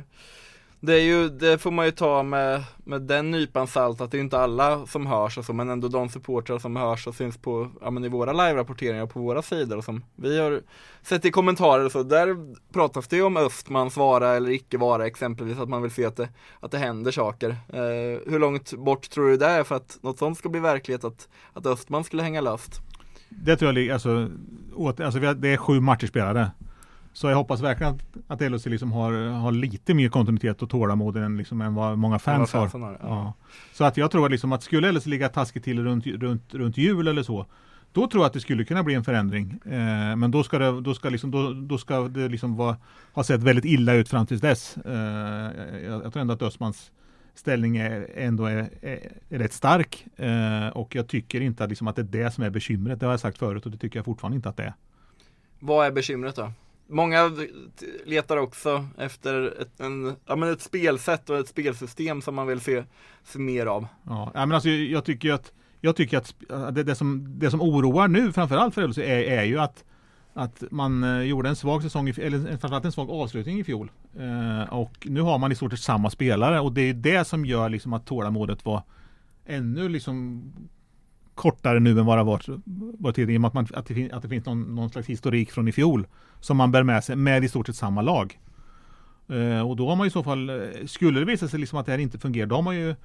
det, 0.81 0.93
är 0.93 1.01
ju, 1.01 1.29
det 1.29 1.57
får 1.57 1.71
man 1.71 1.85
ju 1.85 1.91
ta 1.91 2.23
med, 2.23 2.63
med 2.83 3.01
den 3.01 3.31
nypan 3.31 3.67
salt 3.67 4.01
att 4.01 4.11
det 4.11 4.17
är 4.17 4.21
inte 4.21 4.39
alla 4.39 4.85
som 4.85 5.05
hörs 5.07 5.37
och 5.37 5.45
så, 5.45 5.53
men 5.53 5.69
ändå 5.69 5.87
de 5.87 6.09
supportrar 6.09 6.59
som 6.59 6.75
hörs 6.75 7.07
och 7.07 7.15
syns 7.15 7.37
på, 7.37 7.69
ja 7.81 7.91
men 7.91 8.05
i 8.05 8.07
våra 8.07 8.33
live-rapporteringar 8.33 9.05
på 9.05 9.19
våra 9.19 9.41
sidor 9.41 9.77
och 9.77 9.83
som 9.83 10.03
vi 10.15 10.39
har 10.39 10.61
sett 11.01 11.25
i 11.25 11.31
kommentarer 11.31 11.85
och 11.85 11.91
så, 11.91 12.03
där 12.03 12.55
pratas 12.73 13.07
det 13.07 13.15
ju 13.15 13.23
om 13.23 13.37
Östmans 13.37 13.97
vara 13.97 14.29
eller 14.35 14.49
icke 14.51 14.77
vara 14.77 15.07
exempelvis, 15.07 15.59
att 15.59 15.69
man 15.69 15.81
vill 15.81 15.91
se 15.91 16.05
att 16.05 16.15
det, 16.15 16.29
att 16.59 16.71
det 16.71 16.77
händer 16.77 17.11
saker. 17.11 17.49
Eh, 17.49 18.31
hur 18.31 18.39
långt 18.39 18.73
bort 18.73 19.09
tror 19.09 19.29
du 19.29 19.37
det 19.37 19.45
är 19.45 19.63
för 19.63 19.75
att 19.75 19.97
något 20.01 20.19
sånt 20.19 20.37
ska 20.37 20.49
bli 20.49 20.59
verklighet, 20.59 21.03
att, 21.03 21.27
att 21.53 21.65
Östman 21.65 22.03
skulle 22.03 22.23
hänga 22.23 22.41
löst? 22.41 22.81
Det 23.29 23.55
tror 23.55 23.67
jag, 23.67 23.75
ligger- 23.75 23.93
alltså, 23.93 24.29
åter, 24.75 25.05
alltså 25.05 25.19
det 25.33 25.49
är 25.49 25.57
sju 25.57 25.79
matcher 25.79 26.07
spelade. 26.07 26.51
Så 27.13 27.29
jag 27.29 27.35
hoppas 27.35 27.61
verkligen 27.61 27.93
att, 27.93 28.01
att 28.27 28.51
LHC 28.51 28.65
liksom 28.65 28.91
har, 28.91 29.13
har 29.27 29.51
lite 29.51 29.93
mer 29.93 30.09
kontinuitet 30.09 30.61
och 30.61 30.69
tålamod 30.69 31.17
än, 31.17 31.37
liksom, 31.37 31.61
än 31.61 31.75
vad 31.75 31.97
många 31.97 32.19
fans 32.19 32.53
har. 32.53 32.61
fansen 32.61 32.81
har, 32.81 32.91
ja. 32.91 32.97
Ja. 33.01 33.33
Så 33.73 33.83
att 33.83 33.97
jag 33.97 34.11
tror 34.11 34.25
att, 34.25 34.31
liksom 34.31 34.51
att 34.51 34.63
skulle 34.63 34.91
LHC 34.91 35.05
ligga 35.05 35.29
taskigt 35.29 35.63
till 35.63 35.83
runt, 35.83 36.07
runt, 36.07 36.53
runt 36.53 36.77
jul 36.77 37.07
eller 37.07 37.23
så, 37.23 37.45
då 37.91 38.07
tror 38.07 38.23
jag 38.23 38.27
att 38.27 38.33
det 38.33 38.39
skulle 38.39 38.65
kunna 38.65 38.83
bli 38.83 38.93
en 38.93 39.03
förändring. 39.03 39.59
Eh, 39.65 40.15
men 40.15 40.31
då 40.31 40.43
ska 40.43 40.59
det, 40.59 40.81
då 40.81 40.93
ska 40.93 41.09
liksom, 41.09 41.31
då, 41.31 41.53
då 41.53 41.77
ska 41.77 41.99
det 41.99 42.27
liksom 42.27 42.55
vara, 42.55 42.77
ha 43.13 43.23
sett 43.23 43.43
väldigt 43.43 43.65
illa 43.65 43.93
ut 43.93 44.09
fram 44.09 44.25
tills 44.25 44.41
dess. 44.41 44.77
Eh, 44.77 44.93
jag, 45.85 46.03
jag 46.03 46.13
tror 46.13 46.21
ändå 46.21 46.33
att 46.33 46.41
Östmans 46.41 46.91
ställning 47.35 47.77
är, 47.77 48.09
ändå 48.15 48.45
är, 48.45 48.69
är, 48.81 49.11
är 49.29 49.39
rätt 49.39 49.53
stark. 49.53 50.05
Eh, 50.15 50.67
och 50.67 50.95
jag 50.95 51.07
tycker 51.07 51.41
inte 51.41 51.63
att, 51.63 51.69
liksom, 51.69 51.87
att 51.87 51.95
det 51.95 52.01
är 52.01 52.23
det 52.23 52.31
som 52.31 52.43
är 52.43 52.49
bekymret. 52.49 52.99
Det 52.99 53.05
har 53.05 53.13
jag 53.13 53.19
sagt 53.19 53.37
förut 53.37 53.65
och 53.65 53.71
det 53.71 53.77
tycker 53.77 53.99
jag 53.99 54.05
fortfarande 54.05 54.35
inte 54.35 54.49
att 54.49 54.57
det 54.57 54.63
är. 54.63 54.73
Vad 55.59 55.87
är 55.87 55.91
bekymret 55.91 56.35
då? 56.35 56.51
Många 56.91 57.31
letar 58.05 58.37
också 58.37 58.87
efter 58.97 59.61
ett, 59.61 59.79
en, 59.79 60.15
ja, 60.25 60.35
men 60.35 60.51
ett 60.51 60.61
spelsätt 60.61 61.29
och 61.29 61.37
ett 61.37 61.47
spelsystem 61.47 62.21
som 62.21 62.35
man 62.35 62.47
vill 62.47 62.59
se, 62.59 62.83
se 63.23 63.39
mer 63.39 63.65
av. 63.65 63.87
Ja, 64.03 64.31
men 64.33 64.51
alltså, 64.51 64.69
jag 64.69 65.05
tycker 65.05 65.33
att, 65.33 65.53
jag 65.81 65.95
tycker 65.95 66.17
att 66.17 66.35
det, 66.75 66.83
det, 66.83 66.95
som, 66.95 67.39
det 67.39 67.51
som 67.51 67.61
oroar 67.61 68.07
nu 68.07 68.31
framförallt 68.31 68.73
för 68.73 68.81
Elfsborg 68.81 69.07
är, 69.07 69.39
är 69.39 69.43
ju 69.43 69.59
att, 69.59 69.83
att 70.33 70.63
man 70.71 71.03
eh, 71.03 71.21
gjorde 71.21 71.49
en 71.49 71.55
svag 71.55 71.83
säsong, 71.83 72.09
eller 72.09 72.57
framförallt 72.57 72.85
en 72.85 72.91
svag 72.91 73.09
avslutning 73.09 73.59
i 73.59 73.63
fjol. 73.63 73.91
Eh, 74.19 74.73
och 74.73 75.07
nu 75.09 75.21
har 75.21 75.37
man 75.37 75.51
i 75.51 75.55
stort 75.55 75.71
sett 75.71 75.79
samma 75.79 76.09
spelare 76.09 76.59
och 76.59 76.71
det 76.71 76.81
är 76.81 76.93
det 76.93 77.27
som 77.27 77.45
gör 77.45 77.69
liksom 77.69 77.93
att 77.93 78.05
tålamodet 78.05 78.65
var 78.65 78.83
ännu 79.45 79.89
liksom 79.89 80.43
kortare 81.39 81.79
nu 81.79 81.99
än 81.99 82.05
vad 82.05 82.17
det 82.17 82.23
varit, 82.23 82.45
varit 82.99 83.15
tidigare. 83.15 83.33
I 83.33 83.37
och 83.37 83.41
med 83.41 83.47
att, 83.47 83.53
man, 83.53 83.67
att, 83.73 83.85
det, 83.85 83.93
fin- 83.93 84.13
att 84.13 84.21
det 84.21 84.29
finns 84.29 84.45
någon, 84.45 84.75
någon 84.75 84.89
slags 84.89 85.07
historik 85.07 85.51
från 85.51 85.67
i 85.67 85.71
fjol 85.71 86.07
som 86.39 86.57
man 86.57 86.71
bär 86.71 86.83
med 86.83 87.03
sig 87.03 87.15
med 87.15 87.43
i 87.43 87.49
stort 87.49 87.67
sett 87.67 87.75
samma 87.75 88.01
lag. 88.01 88.39
Eh, 89.29 89.69
och 89.69 89.75
då 89.75 89.89
har 89.89 89.95
man 89.95 90.07
i 90.07 90.09
så 90.09 90.23
fall, 90.23 90.49
eh, 90.49 90.85
skulle 90.85 91.19
det 91.19 91.25
visa 91.25 91.47
sig 91.47 91.59
liksom 91.59 91.79
att 91.79 91.85
det 91.85 91.91
här 91.91 91.99
inte 91.99 92.19
fungerar, 92.19 92.47
då 92.47 92.55
har 92.55 92.61
man 92.61 92.75
ju 92.75 92.95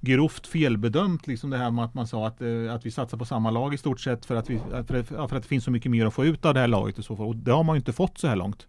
grovt 0.00 0.46
felbedömt 0.46 1.26
liksom 1.26 1.50
det 1.50 1.58
här 1.58 1.70
med 1.70 1.84
att 1.84 1.94
man 1.94 2.06
sa 2.06 2.26
att, 2.26 2.42
eh, 2.42 2.74
att 2.74 2.86
vi 2.86 2.90
satsar 2.90 3.18
på 3.18 3.24
samma 3.24 3.50
lag 3.50 3.74
i 3.74 3.78
stort 3.78 4.00
sett 4.00 4.26
för 4.26 4.34
att, 4.34 4.50
vi, 4.50 4.60
för, 4.86 4.94
att, 4.94 5.08
för 5.08 5.36
att 5.36 5.42
det 5.42 5.48
finns 5.48 5.64
så 5.64 5.70
mycket 5.70 5.90
mer 5.90 6.06
att 6.06 6.14
få 6.14 6.24
ut 6.24 6.44
av 6.44 6.54
det 6.54 6.60
här 6.60 6.68
laget 6.68 6.98
i 6.98 7.02
så 7.02 7.16
fall. 7.16 7.26
Och 7.26 7.36
det 7.36 7.52
har 7.52 7.62
man 7.62 7.76
ju 7.76 7.78
inte 7.78 7.92
fått 7.92 8.18
så 8.18 8.28
här 8.28 8.36
långt. 8.36 8.66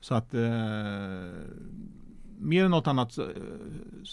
Så 0.00 0.14
att 0.14 0.34
eh, 0.34 0.40
mer 2.40 2.64
än 2.64 2.70
något 2.70 2.86
annat, 2.86 3.12
så, 3.12 3.22
eh, 3.22 3.28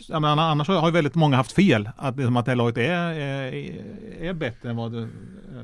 jag 0.07 0.21
menar, 0.21 0.51
annars 0.51 0.67
har 0.67 0.87
ju 0.87 0.93
väldigt 0.93 1.15
många 1.15 1.35
haft 1.35 1.51
fel. 1.51 1.89
Att, 1.97 2.17
liksom, 2.17 2.37
att 2.37 2.45
det 2.45 2.51
här 2.51 2.55
laget 2.55 2.77
är, 2.77 3.13
är, 3.13 3.53
är 4.19 4.33
bättre 4.33 4.69
än 4.69 4.75
vad 4.75 4.91
det, 4.91 5.01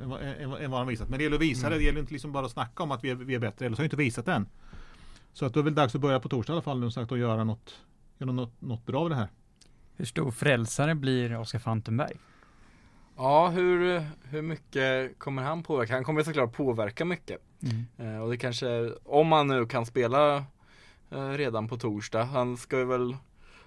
än 0.04 0.12
än, 0.12 0.54
än 0.54 0.72
vad 0.72 0.82
de 0.82 0.88
visat. 0.88 1.10
Men 1.10 1.18
det 1.18 1.24
gäller 1.24 1.36
att 1.36 1.42
visa 1.42 1.70
det. 1.70 1.78
Det 1.78 1.84
gäller 1.84 2.00
inte 2.00 2.14
liksom 2.14 2.32
bara 2.32 2.46
att 2.46 2.52
snacka 2.52 2.84
om 2.84 2.92
att 2.92 3.04
vi 3.04 3.10
är, 3.10 3.16
vi 3.16 3.36
är 3.36 3.40
bättre. 3.40 3.66
Eller 3.66 3.76
så 3.76 3.80
har 3.80 3.84
vi 3.84 3.86
inte 3.86 3.96
visat 3.96 4.26
det 4.26 4.34
än. 4.34 4.48
Så 5.34 5.46
att 5.46 5.54
då 5.54 5.60
är 5.60 5.64
det 5.64 5.70
väl 5.70 5.76
dags 5.76 5.96
att 5.96 6.02
börja 6.02 6.20
på 6.20 6.30
torsdag 6.30 6.52
i 6.52 6.56
alla 6.56 6.62
fall. 6.62 6.80
Nu 6.80 6.92
sagt 6.92 7.12
och 7.12 7.18
göra 7.18 7.44
något, 7.44 7.82
göra 8.18 8.32
något, 8.32 8.62
något 8.62 8.86
bra 8.86 9.02
av 9.02 9.10
det 9.10 9.16
här. 9.16 9.28
Hur 9.96 10.06
stor 10.06 10.32
frälsare 10.32 10.96
blir 10.96 11.40
Oskar 11.40 11.60
Fantenberg? 11.60 12.18
Ja, 13.18 13.50
hur, 13.50 14.06
hur 14.24 14.42
mycket 14.42 15.20
kommer 15.20 15.44
han 15.44 15.64
påverka? 15.64 15.94
Han 15.94 16.04
kommer 16.04 16.24
såklart 16.24 16.54
påverka 16.54 17.06
mycket. 17.06 17.40
Mm. 17.62 18.16
Eh, 18.16 18.24
och 18.24 18.30
det 18.30 18.38
kanske, 18.38 18.92
om 19.04 19.32
han 19.32 19.48
nu 19.48 19.66
kan 19.66 19.86
spela 19.86 20.44
redan 21.14 21.68
på 21.68 21.78
torsdag. 21.78 22.24
Han 22.24 22.58
ska 22.58 22.78
ju 22.78 22.86
väl, 22.86 23.18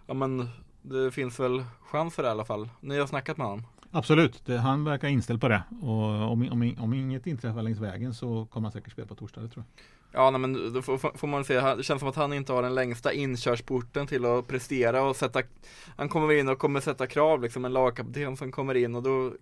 ja 0.07 0.15
men 0.15 0.49
det 0.83 1.11
finns 1.11 1.41
väl 1.41 1.65
chans 1.81 2.15
för 2.15 2.23
det 2.23 2.29
i 2.29 2.33
alla 2.33 2.45
fall. 2.45 2.69
Ni 2.81 2.99
har 2.99 3.07
snackat 3.07 3.37
med 3.37 3.47
honom? 3.47 3.67
Absolut, 3.91 4.43
det, 4.47 4.59
han 4.59 4.85
verkar 4.85 5.09
inställd 5.09 5.41
på 5.41 5.49
det. 5.49 5.63
Och 5.83 6.33
om, 6.33 6.49
om, 6.51 6.77
om 6.79 6.95
inget 6.95 7.27
inträffar 7.27 7.63
längs 7.63 7.79
vägen 7.79 8.15
så 8.15 8.47
kommer 8.47 8.65
han 8.65 8.73
säkert 8.73 8.93
spela 8.93 9.09
på 9.09 9.15
torsdag, 9.15 9.41
det 9.41 9.49
tror 9.49 9.65
jag. 9.67 9.85
Ja 10.21 10.31
nej, 10.31 10.41
men 10.41 10.73
då 10.73 10.83
får, 10.83 11.17
får 11.19 11.27
man 11.27 11.45
se, 11.45 11.75
det 11.75 11.83
känns 11.83 12.01
som 12.01 12.09
att 12.09 12.17
han 12.17 12.33
inte 12.33 12.53
har 12.53 12.63
den 12.63 12.75
längsta 12.75 13.13
inkörsporten 13.13 14.07
till 14.07 14.25
att 14.25 14.47
prestera 14.47 15.03
och 15.03 15.17
sätta 15.17 15.43
Han 15.97 16.09
kommer 16.09 16.33
in 16.33 16.49
och 16.49 16.59
kommer 16.59 16.81
sätta 16.81 17.07
krav 17.07 17.43
liksom, 17.43 17.65
en 17.65 17.73
lagkapten 17.73 18.37
som 18.37 18.53
kommer 18.53 18.75
in 18.75 18.95
och 18.95 19.03
då 19.03 19.33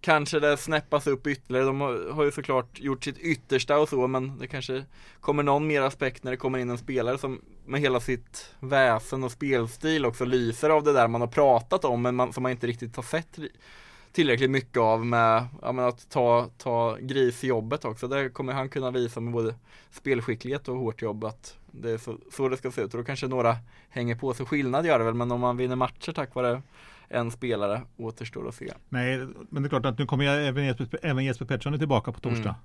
Kanske 0.00 0.40
det 0.40 0.56
snäppas 0.56 1.06
upp 1.06 1.26
ytterligare, 1.26 1.66
de 1.66 1.80
har, 1.80 2.24
ju 2.24 2.32
såklart 2.32 2.80
gjort 2.80 3.04
sitt 3.04 3.18
yttersta 3.18 3.78
och 3.78 3.88
så 3.88 4.06
men 4.06 4.38
det 4.38 4.46
kanske 4.46 4.84
kommer 5.20 5.42
någon 5.42 5.66
mer 5.66 5.82
aspekt 5.82 6.24
när 6.24 6.30
det 6.30 6.36
kommer 6.36 6.58
in 6.58 6.70
en 6.70 6.78
spelare 6.78 7.18
som 7.18 7.40
med 7.66 7.80
hela 7.80 8.00
sitt 8.00 8.54
väsen 8.60 9.24
och 9.24 9.32
spelstil 9.32 10.06
också 10.06 10.24
lyser 10.24 10.70
av 10.70 10.84
det 10.84 10.92
där 10.92 11.08
man 11.08 11.20
har 11.20 11.28
pratat 11.28 11.84
om 11.84 12.02
men 12.02 12.14
man, 12.14 12.32
som 12.32 12.42
man 12.42 12.52
inte 12.52 12.66
riktigt 12.66 12.96
har 12.96 13.02
sett 13.02 13.38
tillräckligt 14.16 14.50
mycket 14.50 14.78
av 14.78 15.06
med 15.06 15.46
ja, 15.62 15.72
men 15.72 15.84
att 15.84 16.10
ta, 16.10 16.50
ta 16.58 16.96
grisjobbet 17.00 17.84
också. 17.84 18.08
Där 18.08 18.28
kommer 18.28 18.52
han 18.52 18.68
kunna 18.68 18.90
visa 18.90 19.20
med 19.20 19.32
både 19.32 19.54
spelskicklighet 19.90 20.68
och 20.68 20.76
hårt 20.76 21.02
jobb 21.02 21.24
att 21.24 21.56
det 21.70 21.90
är 21.90 21.98
så, 21.98 22.18
så 22.32 22.48
det 22.48 22.56
ska 22.56 22.70
se 22.70 22.80
ut. 22.80 22.94
Och 22.94 22.98
då 22.98 23.04
kanske 23.04 23.26
några 23.26 23.56
hänger 23.88 24.14
på. 24.14 24.34
Så 24.34 24.44
skillnad 24.44 24.86
gör 24.86 24.98
det 24.98 25.04
väl, 25.04 25.14
men 25.14 25.32
om 25.32 25.40
man 25.40 25.56
vinner 25.56 25.76
matcher 25.76 26.12
tack 26.12 26.34
vare 26.34 26.62
en 27.08 27.30
spelare 27.30 27.82
återstår 27.96 28.48
att 28.48 28.54
se. 28.54 28.72
Nej, 28.88 29.18
men 29.50 29.62
det 29.62 29.66
är 29.66 29.68
klart 29.68 29.86
att 29.86 29.98
nu 29.98 30.06
kommer 30.06 30.24
jag, 30.24 30.46
även, 30.46 30.64
Jesper, 30.64 30.98
även 31.02 31.24
Jesper 31.24 31.44
Pettersson 31.44 31.74
är 31.74 31.78
tillbaka 31.78 32.12
på 32.12 32.20
torsdag. 32.20 32.48
Mm. 32.48 32.60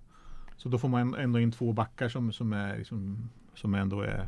Så 0.57 0.69
då 0.69 0.77
får 0.77 0.87
man 0.87 1.15
ändå 1.15 1.39
in 1.39 1.51
två 1.51 1.73
backar 1.73 2.09
som, 2.09 2.33
som, 2.33 2.53
är, 2.53 2.77
liksom, 2.77 3.29
som 3.55 3.73
ändå 3.73 4.01
är, 4.01 4.27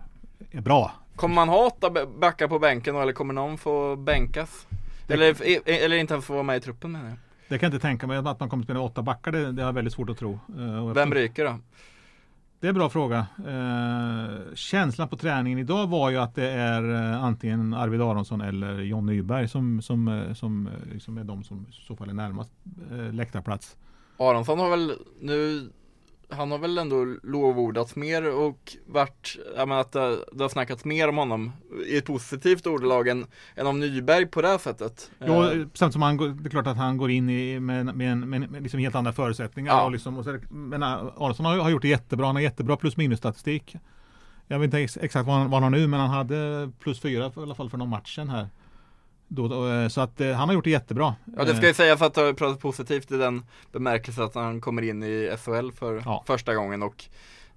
är 0.52 0.62
bra. 0.62 0.92
Kommer 1.16 1.36
man 1.36 1.50
ha 1.50 1.68
åtta 1.68 2.06
backar 2.20 2.48
på 2.48 2.60
bänken 2.60 2.96
eller 2.96 3.14
kommer 3.14 3.34
någon 3.34 3.58
få 3.58 3.96
bänkas? 3.96 4.68
Eller, 5.08 5.36
eller 5.70 5.98
inte 5.98 6.22
få 6.22 6.34
vara 6.34 6.44
med 6.44 6.58
i 6.58 6.60
truppen 6.60 6.92
menar 6.92 7.10
jag. 7.10 7.18
Det 7.48 7.60
kan 7.60 7.68
jag 7.68 7.74
inte 7.74 7.88
tänka 7.88 8.08
mig 8.08 8.18
att 8.18 8.40
man 8.40 8.50
kommer 8.50 8.62
att 8.62 8.66
spela 8.66 8.80
åtta 8.80 9.02
backar. 9.02 9.32
Det, 9.32 9.52
det 9.52 9.62
har 9.62 9.68
jag 9.68 9.74
väldigt 9.74 9.94
svårt 9.94 10.10
att 10.10 10.18
tro. 10.18 10.40
Uh, 10.58 10.94
Vem 10.94 11.14
ryker 11.14 11.46
då? 11.46 11.58
Det 12.64 12.68
är 12.68 12.70
en 12.70 12.76
bra 12.76 12.90
fråga. 12.90 13.28
Eh, 13.48 14.56
känslan 14.56 15.10
på 15.10 15.18
träningen 15.18 15.60
idag 15.60 15.88
var 15.88 16.10
ju 16.10 16.18
att 16.18 16.36
det 16.36 16.50
är 16.50 16.94
eh, 16.94 17.24
antingen 17.24 17.74
Arvid 17.74 18.02
Aronsson 18.02 18.42
eller 18.42 18.80
John 18.82 19.06
Nyberg 19.06 19.48
som, 19.48 19.82
som, 19.82 20.08
eh, 20.08 20.34
som 20.34 20.68
eh, 20.68 20.94
liksom 20.94 21.18
är 21.18 21.24
de 21.24 21.44
som 21.44 21.66
i 21.70 21.74
så 21.88 21.96
fall 21.96 22.10
är 22.10 22.14
närmast 22.14 22.52
eh, 22.92 23.14
läktarplats. 23.14 23.78
Aronsson 24.18 24.60
har 24.60 24.70
väl 24.70 24.94
nu 25.22 25.70
han 26.34 26.52
har 26.52 26.58
väl 26.58 26.78
ändå 26.78 27.18
lovordats 27.24 27.96
mer 27.96 28.36
och 28.36 28.78
varit, 28.86 29.38
jag 29.56 29.68
menar 29.68 29.82
att 29.82 29.92
det, 29.92 30.18
det 30.32 30.44
har 30.44 30.50
snackats 30.50 30.86
mer 30.86 31.10
om 31.10 31.18
honom 31.18 31.52
i 31.88 31.98
ett 31.98 32.06
positivt 32.06 32.68
ordalag 32.68 33.08
än, 33.08 33.26
än 33.56 33.68
om 33.68 33.80
Nyberg 33.80 34.26
på 34.26 34.42
det 34.42 34.48
här 34.48 34.58
sättet. 34.58 35.12
Jo, 35.20 35.44
eh. 35.44 35.68
samt 35.74 35.94
som 35.94 36.02
han, 36.02 36.18
det 36.18 36.48
är 36.48 36.50
klart 36.50 36.68
att 36.68 36.78
han 36.78 36.98
går 36.98 37.12
in 37.12 37.30
i 37.30 37.60
med, 37.60 37.86
med, 37.86 38.18
med, 38.18 38.52
med 38.52 38.64
liksom 38.64 38.80
helt 38.80 38.96
andra 38.96 39.14
förutsättningar. 39.14 39.74
Ja. 39.74 39.86
Och 39.86 39.92
liksom, 39.92 40.18
och 40.18 40.24
så, 40.24 40.40
men 40.50 40.84
Aronsson 40.84 41.46
har, 41.46 41.58
har 41.58 41.70
gjort 41.70 41.82
det 41.82 41.88
jättebra, 41.88 42.26
han 42.26 42.36
har 42.36 42.42
jättebra 42.42 42.78
plus 42.78 42.98
minus 42.98 43.20
statistik. 43.20 43.76
Jag 44.48 44.60
vet 44.60 44.66
inte 44.66 45.04
exakt 45.06 45.28
vad 45.28 45.36
han, 45.36 45.50
vad 45.50 45.64
han 45.64 45.74
har 45.74 45.80
nu, 45.80 45.88
men 45.88 46.00
han 46.00 46.10
hade 46.10 46.72
plus 46.80 47.00
fyra 47.00 47.32
i 47.38 47.40
alla 47.40 47.56
fall 47.56 47.70
för 47.70 47.78
någon 47.78 47.90
matchen 47.90 48.30
här. 48.30 48.48
Då, 49.28 49.70
eh, 49.70 49.88
så 49.88 50.02
att 50.02 50.22
eh, 50.22 50.32
han 50.32 50.50
har 50.50 50.54
gjort 50.54 50.64
det 50.64 50.70
jättebra. 50.70 51.16
Ja 51.38 51.44
det 51.44 51.56
ska 51.56 51.68
ju 51.68 51.74
sägas 51.74 52.02
att 52.02 52.14
det 52.14 52.22
har 52.22 52.34
pratat 52.34 52.60
positivt 52.60 53.12
i 53.12 53.18
den 53.18 53.46
bemärkelsen 53.72 54.24
att 54.24 54.36
han 54.36 54.62
kommer 54.62 54.82
in 54.82 55.04
i 55.04 55.36
SHL 55.38 55.72
för 55.72 56.02
ja. 56.06 56.24
första 56.28 56.56
gången 56.56 56.84
och 56.84 57.06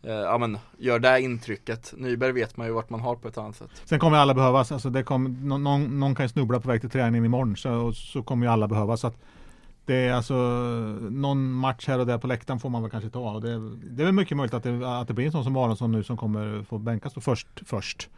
eh, 0.03 0.13
ja 0.13 0.39
men 0.39 0.59
gör 0.79 0.99
det 0.99 1.21
intrycket. 1.21 1.95
Nyberg 1.97 2.33
vet 2.33 2.57
man 2.57 2.67
ju 2.67 2.73
vart 2.73 2.91
man 2.91 3.01
har 3.01 3.17
på 3.17 3.29
ett 3.29 3.39
annat 3.39 3.57
sätt. 3.57 3.71
Sen 3.85 3.99
kommer 3.99 4.17
alla 4.19 4.35
behövas. 4.35 4.73
Alltså 4.73 4.91
det 4.91 5.03
kom, 5.03 5.49
någon, 5.49 6.01
någon 6.01 6.15
kan 6.15 6.25
ju 6.25 6.29
snubbla 6.29 6.61
på 6.61 6.69
väg 6.69 6.81
till 6.81 6.91
träningen 6.91 7.25
imorgon 7.25 7.57
så, 7.57 7.93
så 7.93 8.23
kommer 8.23 8.47
ju 8.47 8.53
alla 8.53 8.69
behövas. 8.69 9.01
Så 9.01 9.07
att 9.07 9.17
det 9.85 9.95
är 9.95 10.13
alltså 10.13 10.35
någon 11.11 11.53
match 11.53 11.89
här 11.89 11.99
och 11.99 12.07
där 12.07 12.19
på 12.19 12.27
läktaren 12.27 12.61
får 12.61 12.69
man 12.69 12.83
väl 12.83 12.91
kanske 12.91 13.11
ta. 13.11 13.31
Och 13.31 13.41
det, 13.41 13.71
det 13.77 14.03
är 14.03 14.05
väl 14.05 14.15
mycket 14.15 14.37
möjligt 14.37 14.55
att 14.55 14.63
det, 14.63 15.01
att 15.01 15.09
det 15.09 15.15
blir 15.15 15.27
en 15.27 15.33
sån 15.33 15.45
som 15.45 15.57
Aronsson 15.57 15.93
nu 15.93 16.03
som 16.03 16.17
kommer 16.17 16.63
få 16.63 16.79
bänkas 16.79 17.15
först. 17.21 17.49
först. 17.67 18.09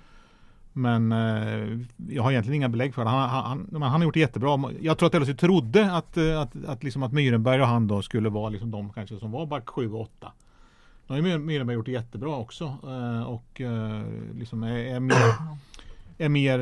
Men 0.73 1.13
eh, 1.13 1.79
jag 2.09 2.23
har 2.23 2.31
egentligen 2.31 2.55
inga 2.55 2.69
belägg 2.69 2.95
för 2.95 3.05
det. 3.05 3.11
Han, 3.11 3.29
han, 3.31 3.83
han, 3.83 3.83
har 3.83 4.03
gjort 4.03 4.15
det 4.15 4.21
jättebra. 4.21 4.73
Jag 4.81 4.99
tror 4.99 5.07
att 5.07 5.29
LHC 5.29 5.37
trodde 5.37 5.93
att, 5.93 6.17
eh, 6.17 6.41
att, 6.41 6.65
att, 6.67 6.85
liksom 6.85 7.03
att 7.03 7.13
Myrenberg 7.13 7.61
och 7.61 7.67
han 7.67 7.87
då 7.87 8.03
skulle 8.03 8.29
vara 8.29 8.49
liksom 8.49 8.71
de 8.71 8.93
kanske 8.93 9.19
som 9.19 9.31
var 9.31 9.47
back 9.47 9.69
7 9.69 9.93
och 9.93 10.01
8. 10.01 10.33
Nu 11.07 11.23
har 11.23 11.29
ju 11.29 11.39
Myrenberg 11.39 11.75
gjort 11.75 11.87
det 11.87 11.93
jättebra 11.93 12.37
också 12.37 12.65
eh, 12.83 13.23
och 13.23 13.61
eh, 13.61 14.03
liksom 14.35 14.63
är, 14.63 14.77
är, 14.77 15.01
mer, 15.01 15.35
är 16.19 16.29
mer, 16.29 16.59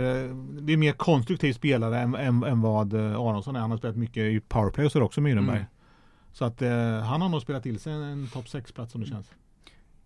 det 0.60 0.72
är 0.72 0.76
mer 0.76 0.92
konstruktiv 0.92 1.52
spelare 1.52 2.00
än, 2.00 2.14
än, 2.14 2.44
än 2.44 2.60
vad 2.60 2.94
eh, 2.94 3.20
Aronsson 3.20 3.56
är. 3.56 3.60
Han 3.60 3.70
har 3.70 3.78
spelat 3.78 3.96
mycket 3.96 4.22
i 4.22 4.40
powerplay 4.40 4.86
och 4.86 4.92
så 4.92 5.02
också 5.02 5.20
Myrenberg. 5.20 5.56
Mm. 5.56 5.68
Så 6.32 6.44
att 6.44 6.62
eh, 6.62 7.00
han 7.00 7.22
har 7.22 7.28
nog 7.28 7.42
spelat 7.42 7.62
till 7.62 7.78
sig 7.78 7.92
en, 7.92 8.02
en 8.02 8.26
topp 8.26 8.44
6-plats 8.44 8.92
som 8.92 9.00
det 9.00 9.06
känns. 9.06 9.26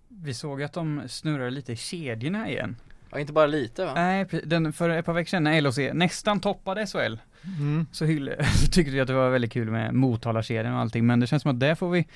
Vi 0.09 0.35
såg 0.35 0.62
att 0.62 0.73
de 0.73 1.02
snurrar 1.09 1.50
lite 1.50 1.73
i 1.73 1.76
kedjorna 1.76 2.50
igen. 2.50 2.76
Ja, 3.11 3.19
inte 3.19 3.33
bara 3.33 3.47
lite 3.47 3.85
va? 3.85 3.93
Nej, 3.95 4.26
den, 4.45 4.73
för 4.73 4.90
ett 4.90 5.07
par 5.07 5.12
veckor 5.12 5.29
sedan 5.29 5.45
när 5.45 5.61
LHC 5.61 5.79
nästan 5.93 6.40
toppade 6.40 6.87
SHL 6.87 7.17
mm. 7.59 7.87
så, 7.93 8.05
hyll, 8.05 8.35
så 8.61 8.67
tyckte 8.67 8.93
vi 8.93 9.00
att 9.00 9.09
det 9.09 9.14
var 9.14 9.31
väldigt 9.31 9.52
kul 9.52 9.71
med 9.71 9.95
Motala-kedjan 9.95 10.75
och 10.75 10.81
allting, 10.81 11.07
men 11.07 11.21
det 11.21 11.26
känns 11.26 11.43
som 11.43 11.50
att 11.50 11.61
det 11.61 11.76
får 11.76 11.90
vi 11.90 12.07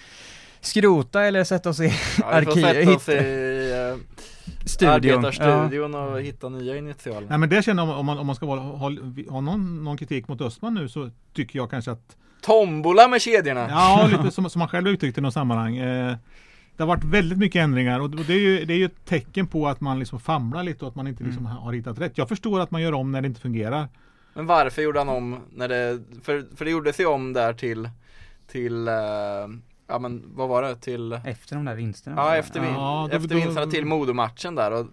skrota 0.61 1.25
eller 1.25 1.45
sätta 1.45 1.71
oss 1.71 1.81
i 1.81 1.93
ja, 2.21 2.27
arkivet. 2.27 2.75
sätta 2.77 2.91
oss 2.91 3.09
i 3.09 3.13
uh, 3.13 3.99
studion. 4.67 4.95
arbetarstudion 4.95 5.93
ja. 5.93 6.05
och 6.05 6.21
hitta 6.21 6.49
nya 6.49 6.77
initialer. 6.77 7.27
Nej 7.29 7.39
men 7.39 7.49
det 7.49 7.65
känner 7.65 7.87
jag 7.87 7.99
om 7.99 8.07
man, 8.07 8.19
om 8.19 8.27
man 8.27 8.37
ska 8.37 8.47
ha, 8.47 8.57
ha, 8.57 8.91
ha 9.29 9.41
någon, 9.41 9.85
någon 9.85 9.97
kritik 9.97 10.29
mot 10.29 10.41
Östman 10.41 10.75
nu 10.75 10.89
så 10.89 11.11
tycker 11.33 11.59
jag 11.59 11.71
kanske 11.71 11.91
att 11.91 12.17
Tombola 12.45 13.09
med 13.09 13.23
kedjorna! 13.23 13.67
Ja, 13.71 14.09
lite 14.13 14.31
som, 14.31 14.51
som 14.51 14.59
man 14.59 14.69
själv 14.69 14.89
uttryckte 14.89 15.21
i 15.21 15.23
något 15.23 15.35
sammanhang. 15.35 15.77
Eh, 15.77 16.17
det 16.76 16.83
har 16.83 16.88
varit 16.88 17.04
väldigt 17.04 17.38
mycket 17.38 17.62
ändringar 17.62 18.00
och 18.00 18.11
det 18.11 18.35
är 18.35 18.38
ju, 18.38 18.64
det 18.64 18.75
är 18.75 18.78
ju 18.78 18.85
ett 18.85 19.04
tecken 19.04 19.47
på 19.47 19.69
att 19.69 19.81
man 19.81 19.99
liksom 19.99 20.21
famlar 20.21 20.62
lite 20.62 20.85
och 20.85 20.88
att 20.88 20.95
man 20.95 21.07
inte 21.07 21.25
liksom 21.25 21.47
mm. 21.47 21.57
har 21.57 21.73
hittat 21.73 21.99
rätt. 21.99 22.19
Jag 22.19 22.28
förstår 22.28 22.61
att 22.61 22.71
man 22.71 22.83
gör 22.83 22.93
om 22.93 23.12
när 23.12 23.21
det 23.21 23.28
inte 23.28 23.40
fungerar. 23.40 23.88
Men 24.35 24.47
varför 24.47 24.83
gjorde 24.83 24.99
han 25.00 25.09
om 25.09 25.40
när 25.52 25.69
det, 25.69 26.02
för, 26.23 26.57
för 26.57 26.64
det 26.64 26.71
gjorde 26.71 26.93
sig 26.93 27.07
om 27.07 27.33
där 27.33 27.52
till, 27.52 27.90
till 28.47 28.88
uh, 28.88 28.95
ja 29.87 29.99
men 29.99 30.23
vad 30.26 30.49
var 30.49 30.62
det 30.62 30.76
till 30.76 31.12
Efter 31.12 31.57
de 31.57 31.64
där 31.64 31.75
vinsterna? 31.75 32.16
Ja 32.16 32.37
efter, 32.37 32.61
vin, 32.61 32.71
ja, 32.71 33.09
efter 33.12 33.28
då, 33.28 33.35
vinsterna 33.35 33.66
till 33.66 33.85
Modomatchen 33.85 34.54
där 34.54 34.73
och, 34.73 34.87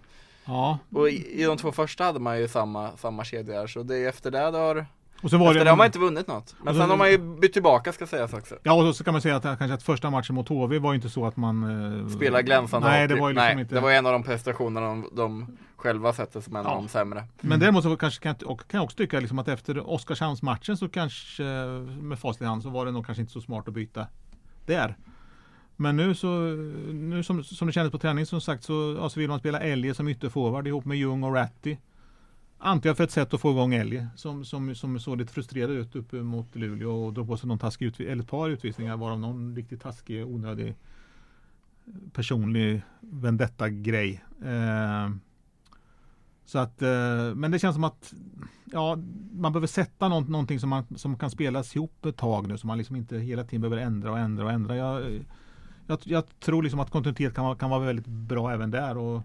ja. 0.44 0.78
och 0.90 1.08
i, 1.10 1.42
i, 1.42 1.44
de 1.44 1.56
två 1.56 1.72
första 1.72 2.04
hade 2.04 2.20
man 2.20 2.40
ju 2.40 2.48
samma, 2.48 2.96
samma 2.96 3.24
kedjor 3.24 3.66
så 3.66 3.82
det 3.82 3.96
är 3.96 4.08
efter 4.08 4.30
det 4.30 4.50
det 4.50 4.58
har 4.58 4.86
och 5.22 5.30
så 5.30 5.38
var 5.38 5.46
Efter 5.46 5.58
det, 5.58 5.64
det 5.64 5.70
har 5.70 5.76
man 5.76 5.86
inte 5.86 5.98
vunnit 5.98 6.26
något. 6.26 6.54
Men 6.62 6.74
sen 6.74 6.90
har 6.90 6.96
man 6.96 7.10
ju 7.10 7.18
bytt 7.18 7.52
tillbaka 7.52 7.92
ska 7.92 8.06
sägas 8.06 8.32
också. 8.32 8.56
Ja 8.62 8.72
och 8.72 8.96
så 8.96 9.04
kan 9.04 9.14
man 9.14 9.22
säga 9.22 9.36
att 9.36 9.42
kanske 9.42 9.74
att 9.74 9.82
första 9.82 10.10
matchen 10.10 10.34
mot 10.34 10.48
HV 10.48 10.78
var 10.78 10.94
inte 10.94 11.08
så 11.10 11.26
att 11.26 11.36
man 11.36 11.62
eh, 12.02 12.08
Spelar 12.08 12.42
glänsande 12.42 12.88
Nej 12.88 13.08
det 13.08 13.14
var 13.14 13.28
ju 13.28 13.34
liksom 13.34 13.46
nej, 13.54 13.60
inte 13.62 13.74
Det 13.74 13.80
var 13.80 13.90
en 13.90 14.06
av 14.06 14.12
de 14.12 14.22
prestationerna 14.22 14.86
de, 14.86 15.08
de 15.12 15.56
själva 15.76 16.12
sett 16.12 16.44
som 16.44 16.56
en 16.56 16.64
ja. 16.64 16.70
av 16.70 16.82
de 16.82 16.88
sämre. 16.88 17.18
Mm. 17.18 17.30
Men 17.40 17.60
däremot 17.60 17.82
så 17.82 17.96
kanske 17.96 18.22
kan 18.22 18.34
jag, 18.40 18.50
och 18.50 18.68
kan 18.68 18.78
jag 18.78 18.84
också 18.84 18.96
tycka 18.96 19.20
liksom 19.20 19.38
att 19.38 19.48
efter 19.48 19.90
Oskarshamnsmatchen 19.90 20.76
så 20.76 20.88
kanske 20.88 21.42
med 22.00 22.18
facit 22.18 22.42
i 22.42 22.44
hand 22.44 22.62
så 22.62 22.70
var 22.70 22.86
det 22.86 22.92
nog 22.92 23.06
kanske 23.06 23.20
inte 23.20 23.32
så 23.32 23.40
smart 23.40 23.68
att 23.68 23.74
byta 23.74 24.06
där. 24.66 24.96
Men 25.76 25.96
nu 25.96 26.14
så, 26.14 26.28
nu 26.92 27.22
som, 27.22 27.44
som 27.44 27.66
det 27.66 27.72
kändes 27.72 27.92
på 27.92 27.98
träning 27.98 28.26
som 28.26 28.40
sagt 28.40 28.64
så 28.64 29.02
alltså 29.02 29.20
vill 29.20 29.28
man 29.28 29.38
spela 29.38 29.60
Elge 29.60 29.94
som 29.94 30.08
ytterforward 30.08 30.66
ihop 30.66 30.84
med 30.84 30.98
Ljung 30.98 31.22
och 31.22 31.34
Ratty. 31.34 31.76
Antar 32.64 32.94
för 32.94 33.04
ett 33.04 33.10
sätt 33.10 33.34
att 33.34 33.40
få 33.40 33.50
igång 33.50 33.74
Elge 33.74 34.08
som, 34.16 34.44
som, 34.44 34.74
som 34.74 35.00
såg 35.00 35.18
lite 35.18 35.32
frustrerad 35.32 35.70
ut 35.70 35.96
uppe 35.96 36.16
mot 36.16 36.56
Luleå 36.56 37.04
och 37.04 37.12
drog 37.12 37.26
på 37.26 37.36
sig 37.36 37.48
någon 37.48 37.58
taskig 37.58 38.00
eller 38.00 38.22
ett 38.22 38.28
par 38.28 38.48
utvisningar 38.48 38.96
varav 38.96 39.20
någon 39.20 39.56
riktigt 39.56 39.82
taskig, 39.82 40.26
onödig 40.26 40.74
personlig 42.12 42.82
vendetta-grej. 43.00 44.24
Eh, 44.44 45.10
så 46.44 46.58
att, 46.58 46.82
eh, 46.82 47.34
men 47.34 47.50
det 47.50 47.58
känns 47.58 47.74
som 47.74 47.84
att 47.84 48.14
ja, 48.64 48.98
man 49.32 49.52
behöver 49.52 49.66
sätta 49.66 50.08
något, 50.08 50.28
någonting 50.28 50.60
som, 50.60 50.70
man, 50.70 50.84
som 50.96 51.18
kan 51.18 51.30
spelas 51.30 51.76
ihop 51.76 52.06
ett 52.06 52.16
tag 52.16 52.48
nu 52.48 52.58
så 52.58 52.66
man 52.66 52.78
liksom 52.78 52.96
inte 52.96 53.18
hela 53.18 53.44
tiden 53.44 53.60
behöver 53.60 53.86
ändra 53.86 54.10
och 54.10 54.18
ändra 54.18 54.44
och 54.44 54.52
ändra. 54.52 54.76
Jag, 54.76 55.24
jag, 55.86 55.98
jag 56.04 56.24
tror 56.40 56.62
liksom 56.62 56.80
att 56.80 56.90
kontinuitet 56.90 57.34
kan, 57.34 57.56
kan 57.56 57.70
vara 57.70 57.84
väldigt 57.84 58.06
bra 58.06 58.52
även 58.52 58.70
där. 58.70 58.96
Och, 58.96 59.22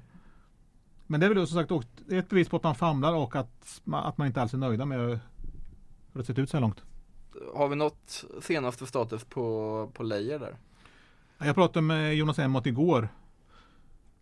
men 1.07 1.19
det 1.19 1.25
är 1.25 1.33
väl 1.33 1.47
som 1.47 1.67
sagt 1.67 1.87
ett 2.11 2.29
bevis 2.29 2.49
på 2.49 2.57
att 2.57 2.63
man 2.63 2.75
famlar 2.75 3.13
och 3.13 3.35
att, 3.35 3.81
att 3.85 4.17
man 4.17 4.27
inte 4.27 4.41
alls 4.41 4.53
är 4.53 4.57
nöjda 4.57 4.85
med 4.85 4.99
hur 4.99 5.19
det 6.13 6.23
sett 6.23 6.39
ut 6.39 6.49
så 6.49 6.57
här 6.57 6.61
långt. 6.61 6.83
har 7.55 7.67
vi 7.67 7.75
något 7.75 8.25
senaste 8.41 8.85
status 8.85 9.23
på, 9.23 9.89
på 9.93 10.03
Lejer 10.03 10.39
där? 10.39 10.55
Jag 11.37 11.55
pratade 11.55 11.81
med 11.81 12.15
Jonas 12.15 12.39
Emmott 12.39 12.65
igår. 12.65 13.09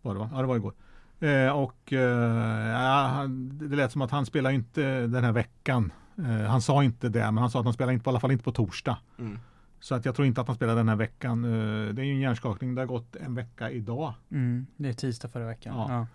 Var 0.02 0.14
det 0.14 0.20
va? 0.20 0.30
Ja 0.32 0.40
det 0.40 0.46
var 0.46 0.56
igår. 0.56 0.72
Eh, 1.20 1.48
och 1.48 1.92
eh, 1.92 3.28
det 3.28 3.76
lät 3.76 3.92
som 3.92 4.02
att 4.02 4.10
han 4.10 4.26
spelar 4.26 4.50
inte 4.50 5.06
den 5.06 5.24
här 5.24 5.32
veckan. 5.32 5.92
Eh, 6.18 6.24
han 6.24 6.62
sa 6.62 6.84
inte 6.84 7.08
det, 7.08 7.24
men 7.24 7.38
han 7.38 7.50
sa 7.50 7.58
att 7.58 7.64
han 7.64 7.74
spelar 7.74 7.92
inte, 7.92 8.08
i 8.08 8.10
alla 8.10 8.20
fall 8.20 8.32
inte 8.32 8.44
på 8.44 8.52
torsdag. 8.52 8.98
Mm. 9.18 9.38
Så 9.80 9.94
att 9.94 10.04
jag 10.04 10.14
tror 10.14 10.26
inte 10.26 10.40
att 10.40 10.46
han 10.46 10.56
spelar 10.56 10.76
den 10.76 10.88
här 10.88 10.96
veckan. 10.96 11.44
Eh, 11.44 11.94
det 11.94 12.02
är 12.02 12.06
ju 12.06 12.12
en 12.12 12.20
hjärnskakning. 12.20 12.74
Det 12.74 12.80
har 12.80 12.86
gått 12.86 13.16
en 13.16 13.34
vecka 13.34 13.70
idag. 13.70 14.14
Mm, 14.30 14.66
det 14.76 14.88
är 14.88 14.92
tisdag 14.92 15.28
förra 15.28 15.46
veckan. 15.46 15.76
Ja. 15.76 15.86
Ja. 15.90 16.06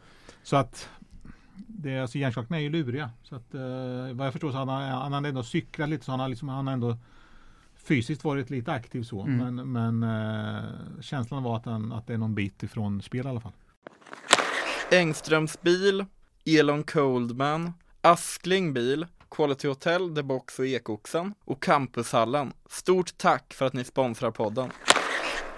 Så 0.44 0.56
att 0.56 0.90
det, 1.68 2.00
alltså 2.00 2.18
hjärnskakningar 2.18 2.60
är 2.60 2.64
ju 2.64 2.70
luriga. 2.70 3.10
Så 3.24 3.36
att, 3.36 3.54
eh, 3.54 4.14
vad 4.14 4.28
jag 4.28 4.34
förstår 4.34 4.52
så 4.52 4.58
har 4.58 4.66
han, 4.66 5.02
han 5.02 5.14
har 5.14 5.30
ändå 5.30 5.44
cyklat 5.44 5.90
lite 5.90 6.06
så 6.06 6.12
han 6.12 6.20
har, 6.20 6.30
liksom, 6.30 6.50
han 6.50 6.68
har 6.68 6.74
ändå 6.74 6.98
fysiskt 7.76 8.24
varit 8.24 8.50
lite 8.50 8.72
aktiv 8.72 9.04
så. 9.04 9.22
Mm. 9.22 9.56
Men, 9.56 9.72
men 9.72 10.04
eh, 10.04 10.64
känslan 11.02 11.44
var 11.44 11.56
att, 11.56 11.66
han, 11.66 11.92
att 11.92 12.08
det 12.08 12.14
är 12.14 12.18
någon 12.18 12.36
bit 12.36 12.64
ifrån 12.64 13.02
spel 13.02 13.26
i 13.26 13.30
alla 13.30 13.40
fall. 13.40 13.52
Engströms 14.92 15.62
bil, 15.62 16.06
Elon 16.46 16.84
Coldman, 16.84 17.74
Askling 18.02 18.74
bil, 18.74 19.06
Quality 19.32 19.68
Hotel, 19.68 20.16
The 20.16 20.24
Box 20.24 20.60
och 20.60 20.66
Ekoxen 20.66 21.34
och 21.46 21.64
Campushallen. 21.64 22.54
Stort 22.70 23.18
tack 23.18 23.54
för 23.54 23.66
att 23.66 23.74
ni 23.74 23.84
sponsrar 23.84 24.32
podden. 24.32 24.70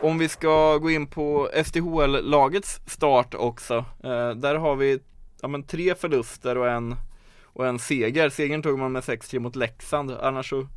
Om 0.03 0.17
vi 0.17 0.29
ska 0.29 0.77
gå 0.77 0.91
in 0.91 1.07
på 1.07 1.49
SDHL-lagets 1.65 2.81
start 2.85 3.33
också. 3.33 3.85
Eh, 4.03 4.29
där 4.29 4.55
har 4.55 4.75
vi 4.75 4.99
ja, 5.41 5.47
men 5.47 5.63
tre 5.63 5.95
förluster 5.95 6.57
och 6.57 6.69
en, 6.69 6.95
och 7.43 7.67
en 7.67 7.79
seger. 7.79 8.29
Segern 8.29 8.61
tog 8.61 8.79
man 8.79 8.91
med 8.91 9.03
6-3 9.03 9.39
mot 9.39 9.55
Leksand. 9.55 10.11
Annars 10.11 10.49
så 10.49 10.67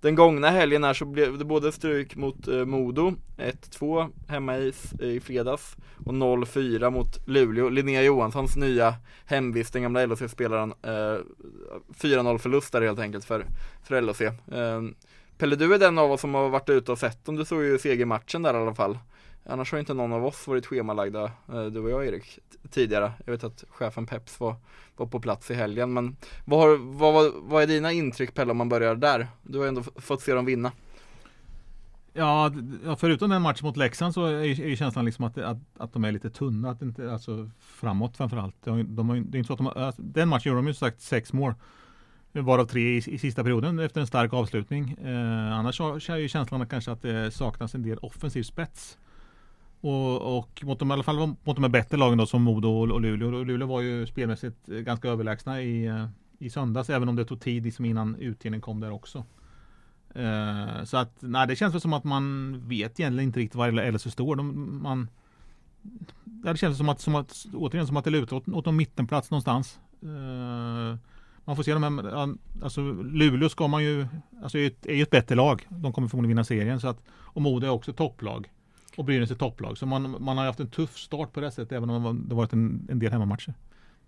den 0.00 0.14
gångna 0.14 0.50
helgen 0.50 0.84
här 0.84 0.94
så 0.94 1.04
blev 1.04 1.38
det 1.38 1.44
både 1.44 1.72
stryk 1.72 2.16
mot 2.16 2.48
eh, 2.48 2.64
Modo 2.64 3.14
1-2 3.36 4.12
hemma 4.28 4.58
i, 4.58 4.72
i 5.00 5.20
fredags 5.20 5.76
och 6.04 6.12
0-4 6.12 6.90
mot 6.90 7.28
Luleå. 7.28 7.68
Linnea 7.68 8.02
Johanssons 8.02 8.56
nya 8.56 8.94
hemvist, 9.24 9.72
den 9.72 9.82
gamla 9.82 10.06
LHC-spelaren. 10.06 10.74
Eh, 10.82 11.20
4-0 11.98 12.38
förlust 12.38 12.72
där 12.72 12.82
helt 12.82 12.98
enkelt 12.98 13.24
för, 13.24 13.46
för 13.84 14.02
LHC. 14.02 14.20
Eh, 14.20 14.82
Pelle, 15.38 15.56
du 15.56 15.74
är 15.74 15.78
den 15.78 15.98
av 15.98 16.12
oss 16.12 16.20
som 16.20 16.34
har 16.34 16.48
varit 16.48 16.68
ute 16.68 16.92
och 16.92 16.98
sett 16.98 17.24
dem. 17.24 17.36
Du 17.36 17.44
såg 17.44 17.64
ju 17.64 17.78
segermatchen 17.78 18.42
där 18.42 18.54
i 18.54 18.56
alla 18.56 18.74
fall. 18.74 18.98
Annars 19.48 19.72
har 19.72 19.78
inte 19.78 19.94
någon 19.94 20.12
av 20.12 20.26
oss 20.26 20.46
varit 20.46 20.66
schemalagda, 20.66 21.24
eh, 21.24 21.64
du 21.64 21.80
och 21.80 21.90
jag 21.90 22.06
Erik, 22.06 22.38
tidigare. 22.70 23.12
Jag 23.24 23.32
vet 23.32 23.44
att 23.44 23.64
chefen 23.68 24.06
Peps 24.06 24.40
var, 24.40 24.54
var 24.96 25.06
på 25.06 25.20
plats 25.20 25.50
i 25.50 25.54
helgen. 25.54 25.92
Men 25.92 26.16
vad, 26.44 26.60
har, 26.60 26.76
vad, 26.98 27.32
vad, 27.34 27.62
är 27.62 27.66
dina 27.66 27.92
intryck 27.92 28.34
Pelle 28.34 28.50
om 28.50 28.56
man 28.56 28.68
börjar 28.68 28.94
där? 28.94 29.28
Du 29.42 29.58
har 29.58 29.66
ändå 29.66 29.82
fått 29.82 30.22
se 30.22 30.34
dem 30.34 30.44
vinna. 30.44 30.72
Ja, 32.12 32.52
förutom 32.98 33.30
den 33.30 33.42
matchen 33.42 33.66
mot 33.66 33.76
Leksand 33.76 34.14
så 34.14 34.24
är, 34.24 34.42
ju- 34.42 34.64
är 34.64 34.68
ju 34.68 34.76
känslan 34.76 35.04
liksom 35.04 35.24
att, 35.24 35.38
att, 35.38 35.58
att 35.78 35.92
de 35.92 36.04
är 36.04 36.12
lite 36.12 36.30
tunna. 36.30 36.70
Att 36.70 36.82
inte, 36.82 37.12
alltså 37.12 37.50
framåt 37.60 38.16
framförallt. 38.16 38.56
De, 38.64 38.96
de, 38.96 39.08
det 39.08 39.36
är 39.36 39.38
inte 39.38 39.46
så 39.46 39.52
att 39.52 39.58
de 39.58 39.66
har, 39.66 39.74
alltså, 39.74 40.02
den 40.02 40.28
matchen 40.28 40.50
gjorde 40.50 40.58
de 40.58 40.66
ju 40.66 40.74
som 40.74 40.86
sagt 40.86 41.00
sex 41.00 41.32
mål. 41.32 41.54
Varav 42.42 42.66
tre 42.66 42.80
i, 42.80 42.96
i 42.96 43.18
sista 43.18 43.42
perioden 43.42 43.78
efter 43.78 44.00
en 44.00 44.06
stark 44.06 44.32
avslutning. 44.32 44.92
Eh, 44.92 45.58
annars 45.58 45.80
är 46.10 46.16
ju 46.16 46.28
känslan 46.28 46.66
kanske 46.66 46.92
att 46.92 47.02
det 47.02 47.30
saknas 47.30 47.74
en 47.74 47.82
del 47.82 47.98
offensiv 47.98 48.42
spets. 48.42 48.98
Och, 49.80 50.38
och 50.38 50.64
mot 50.64 50.78
de, 50.78 50.90
i 50.90 50.92
alla 50.92 51.02
fall 51.02 51.16
mot 51.44 51.56
de 51.56 51.62
här 51.62 51.68
bättre 51.68 51.96
lagen 51.96 52.18
då 52.18 52.26
som 52.26 52.42
Modo 52.42 52.68
och, 52.68 52.90
och 52.90 53.00
Luleå. 53.00 53.34
Och 53.34 53.46
Luleå 53.46 53.68
var 53.68 53.80
ju 53.80 54.06
spelmässigt 54.06 54.68
eh, 54.68 54.78
ganska 54.78 55.08
överlägsna 55.08 55.62
i, 55.62 55.86
eh, 55.86 56.06
i 56.38 56.50
söndags. 56.50 56.90
Även 56.90 57.08
om 57.08 57.16
det 57.16 57.24
tog 57.24 57.40
tid 57.40 57.64
liksom 57.64 57.84
innan 57.84 58.16
utdelningen 58.16 58.62
kom 58.62 58.80
där 58.80 58.90
också. 58.90 59.24
Eh, 60.14 60.84
så 60.84 60.96
att 60.96 61.12
nej, 61.20 61.46
det 61.46 61.56
känns 61.56 61.74
väl 61.74 61.80
som 61.80 61.92
att 61.92 62.04
man 62.04 62.60
vet 62.68 63.00
egentligen 63.00 63.28
inte 63.28 63.40
riktigt 63.40 63.56
var 63.56 63.90
LSU 63.92 64.10
står. 64.10 64.36
De, 64.36 64.82
man, 64.82 65.08
det 66.24 66.56
känns 66.56 66.78
som 66.78 66.88
att, 66.88 67.00
som 67.00 67.14
att, 67.14 67.46
återigen 67.54 67.86
som 67.86 67.96
att 67.96 68.04
det 68.04 68.10
lutar 68.10 68.36
åt, 68.36 68.48
åt 68.48 68.66
en 68.66 68.76
mittenplats 68.76 69.30
någonstans. 69.30 69.80
Eh, 70.02 70.98
man 71.46 71.56
får 71.56 71.62
se 71.62 71.74
de 71.74 71.82
här, 71.82 72.34
alltså 72.62 72.80
Luleå 72.92 73.48
ska 73.48 73.68
man 73.68 73.84
ju, 73.84 74.06
alltså 74.42 74.58
är 74.58 74.62
ju 74.62 74.66
ett, 74.66 74.86
är 74.86 74.94
ju 74.94 75.02
ett 75.02 75.10
bättre 75.10 75.34
lag. 75.34 75.66
De 75.68 75.92
kommer 75.92 76.08
förmodligen 76.08 76.28
vinna 76.28 76.44
serien. 76.44 76.80
Så 76.80 76.88
att, 76.88 77.02
och 77.08 77.42
Modo 77.42 77.66
är 77.66 77.70
också 77.70 77.90
ett 77.90 77.96
topplag. 77.96 78.50
Och 78.96 79.04
Brynäs 79.04 79.30
är 79.30 79.34
topplag. 79.34 79.78
Så 79.78 79.86
man, 79.86 80.16
man 80.20 80.38
har 80.38 80.44
haft 80.44 80.60
en 80.60 80.70
tuff 80.70 80.96
start 80.96 81.32
på 81.32 81.40
det 81.40 81.50
sättet 81.50 81.72
även 81.72 81.90
om 81.90 82.26
det 82.28 82.34
varit 82.34 82.52
en, 82.52 82.88
en 82.90 82.98
del 82.98 83.12
hemmamatcher. 83.12 83.54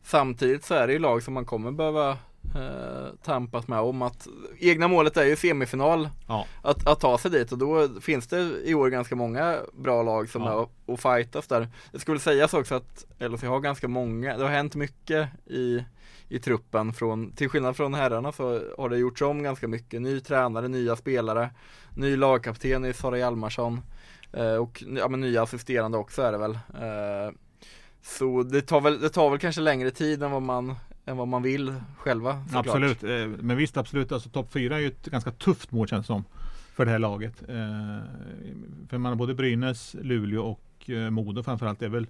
Samtidigt 0.03 0.64
så 0.64 0.74
är 0.74 0.87
det 0.87 0.92
ju 0.92 0.98
lag 0.98 1.22
som 1.22 1.35
man 1.35 1.44
kommer 1.44 1.72
behöva 1.72 2.18
eh, 2.55 3.07
tampas 3.22 3.68
med 3.68 3.81
om 3.81 4.03
att 4.03 4.29
egna 4.59 4.88
målet 4.88 5.16
är 5.16 5.24
ju 5.24 5.37
semifinal 5.37 6.09
Ja. 6.29 6.46
att, 6.62 6.87
att 6.87 7.01
ta 7.01 7.18
sig 7.18 7.31
dit 7.31 7.53
och 7.53 7.59
då 7.59 7.88
finns 8.01 8.27
det 8.27 8.38
i 8.64 8.74
år 8.74 8.88
ganska 8.88 9.16
många 9.16 9.59
bra 9.74 10.03
lag 10.03 10.29
som 10.29 10.42
Ja. 10.42 10.51
är 10.51 10.57
och, 10.57 10.72
och 10.87 11.01
fightas 11.01 11.46
där. 11.46 11.68
Det 11.92 11.98
skulle 11.98 12.20
sägas 12.20 12.55
också 12.55 12.74
att 12.74 13.07
LHC 13.18 13.42
har 13.42 13.61
ganska 13.61 13.88
många, 13.88 14.37
det 14.37 14.42
har 14.44 14.51
hänt 14.51 14.74
mycket 14.74 15.29
i, 15.46 15.85
i 16.29 16.38
truppen 16.38 16.92
från, 16.92 17.33
till 17.33 17.48
skillnad 17.48 17.77
från 17.77 17.94
herrarna 17.94 18.33
så 18.33 18.61
har 18.79 18.88
det 18.88 18.98
gjorts 18.98 19.22
om 19.22 19.42
ganska 19.42 19.68
mycket. 19.68 20.03
Ny 20.03 20.20
tränare, 20.20 20.68
nya 20.68 20.96
spelare, 20.96 21.51
ny 21.96 22.16
lagkapten 22.16 22.85
i 22.85 22.92
Sara 22.92 23.18
Hjalmarsson 23.18 23.81
eh, 24.33 24.55
och 24.55 24.85
ja, 24.98 25.09
men 25.09 25.20
nya 25.20 25.42
assisterande 25.42 25.98
också 25.98 26.22
är 26.22 26.33
det 26.33 26.38
väl. 26.38 26.53
Eh, 26.55 27.35
så 28.03 28.42
det 28.42 28.62
tar, 28.62 28.81
väl, 28.81 29.01
det 29.01 29.09
tar 29.09 29.31
väl 29.31 29.38
kanske 29.38 29.61
längre 29.61 29.90
tid 29.90 30.22
än 30.22 30.31
vad 30.31 30.42
man, 30.42 30.74
än 31.09 31.16
vad 31.16 31.29
man 31.29 31.42
vill 31.42 31.75
själva 31.97 32.44
såklart. 32.44 32.66
Absolut, 32.66 33.03
eh, 33.05 33.11
men 33.42 33.57
visst 33.57 33.77
absolut. 33.77 34.12
Alltså 34.12 34.29
topp 34.29 34.53
fyra 34.53 34.77
är 34.77 34.81
ju 34.81 34.87
ett 34.87 35.05
ganska 35.07 35.31
tufft 35.31 35.73
mål 35.73 35.88
känns 35.88 36.03
det 36.03 36.07
som. 36.07 36.25
För 36.75 36.85
det 36.85 36.90
här 36.90 36.99
laget. 36.99 37.42
Eh, 37.49 37.57
För 38.88 38.99
man 38.99 39.12
har 39.12 39.16
både 39.16 39.35
Brynäs, 39.35 39.97
Luleå 40.03 40.42
och 40.42 40.90
eh, 40.90 41.11
Modo 41.11 41.42
framförallt. 41.42 41.79
Det 41.79 41.85
är 41.85 41.90
väl 41.90 42.07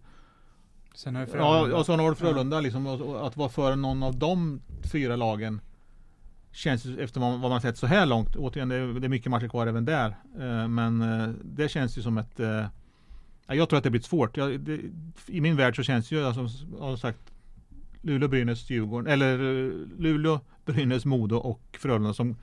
Sen 0.95 1.15
har 1.17 1.25
vi 1.27 1.31
Ja, 1.31 1.37
Frölunda. 1.39 1.77
och 1.77 1.87
så 1.87 1.93
har 1.93 1.97
det 1.99 2.05
varit 2.05 2.19
Frölunda 2.19 2.61
liksom. 2.61 2.87
och- 2.87 3.01
och 3.01 3.27
Att 3.27 3.37
vara 3.37 3.49
före 3.49 3.77
någon 3.77 4.03
av 4.03 4.19
de 4.19 4.61
fyra 4.93 5.17
lagen 5.17 5.61
Känns 6.53 6.85
ju 6.85 7.01
efter 7.01 7.21
vad 7.21 7.41
man 7.41 7.61
sett 7.61 7.79
så 7.79 7.87
här 7.87 8.07
långt. 8.07 8.37
Återigen, 8.37 8.69
det 8.69 8.77
är, 8.77 9.01
det 9.01 9.09
mycket 9.09 9.31
matcher 9.31 9.49
kvar 9.49 9.67
även 9.67 9.85
där. 9.85 10.17
Men 10.69 11.05
det 11.45 11.69
känns 11.69 11.99
ju 11.99 12.03
som 12.03 12.19
ett 12.19 12.39
ja, 12.39 13.55
Jag 13.55 13.69
tror 13.69 13.79
att 13.79 13.85
det 13.85 13.91
blir 13.91 14.01
svårt. 14.01 14.37
Jag, 14.37 14.61
det, 14.61 14.81
I 15.27 15.41
min 15.41 15.57
värld 15.57 15.77
så 15.77 15.83
känns 15.83 16.11
ju, 16.13 16.25
alltså, 16.27 16.67
jag 16.79 16.85
har 16.87 16.97
sagt 16.97 17.19
Luleå, 18.03 18.29
Brynäs, 18.29 18.71
Djurgården. 18.71 19.13
Eller 19.13 19.33
eh, 19.39 19.73
Luleå, 19.99 20.41
Brynäs, 20.65 21.05
Modo 21.05 21.37
och 21.37 21.61
Frölunda 21.79 22.15
som 22.15 22.37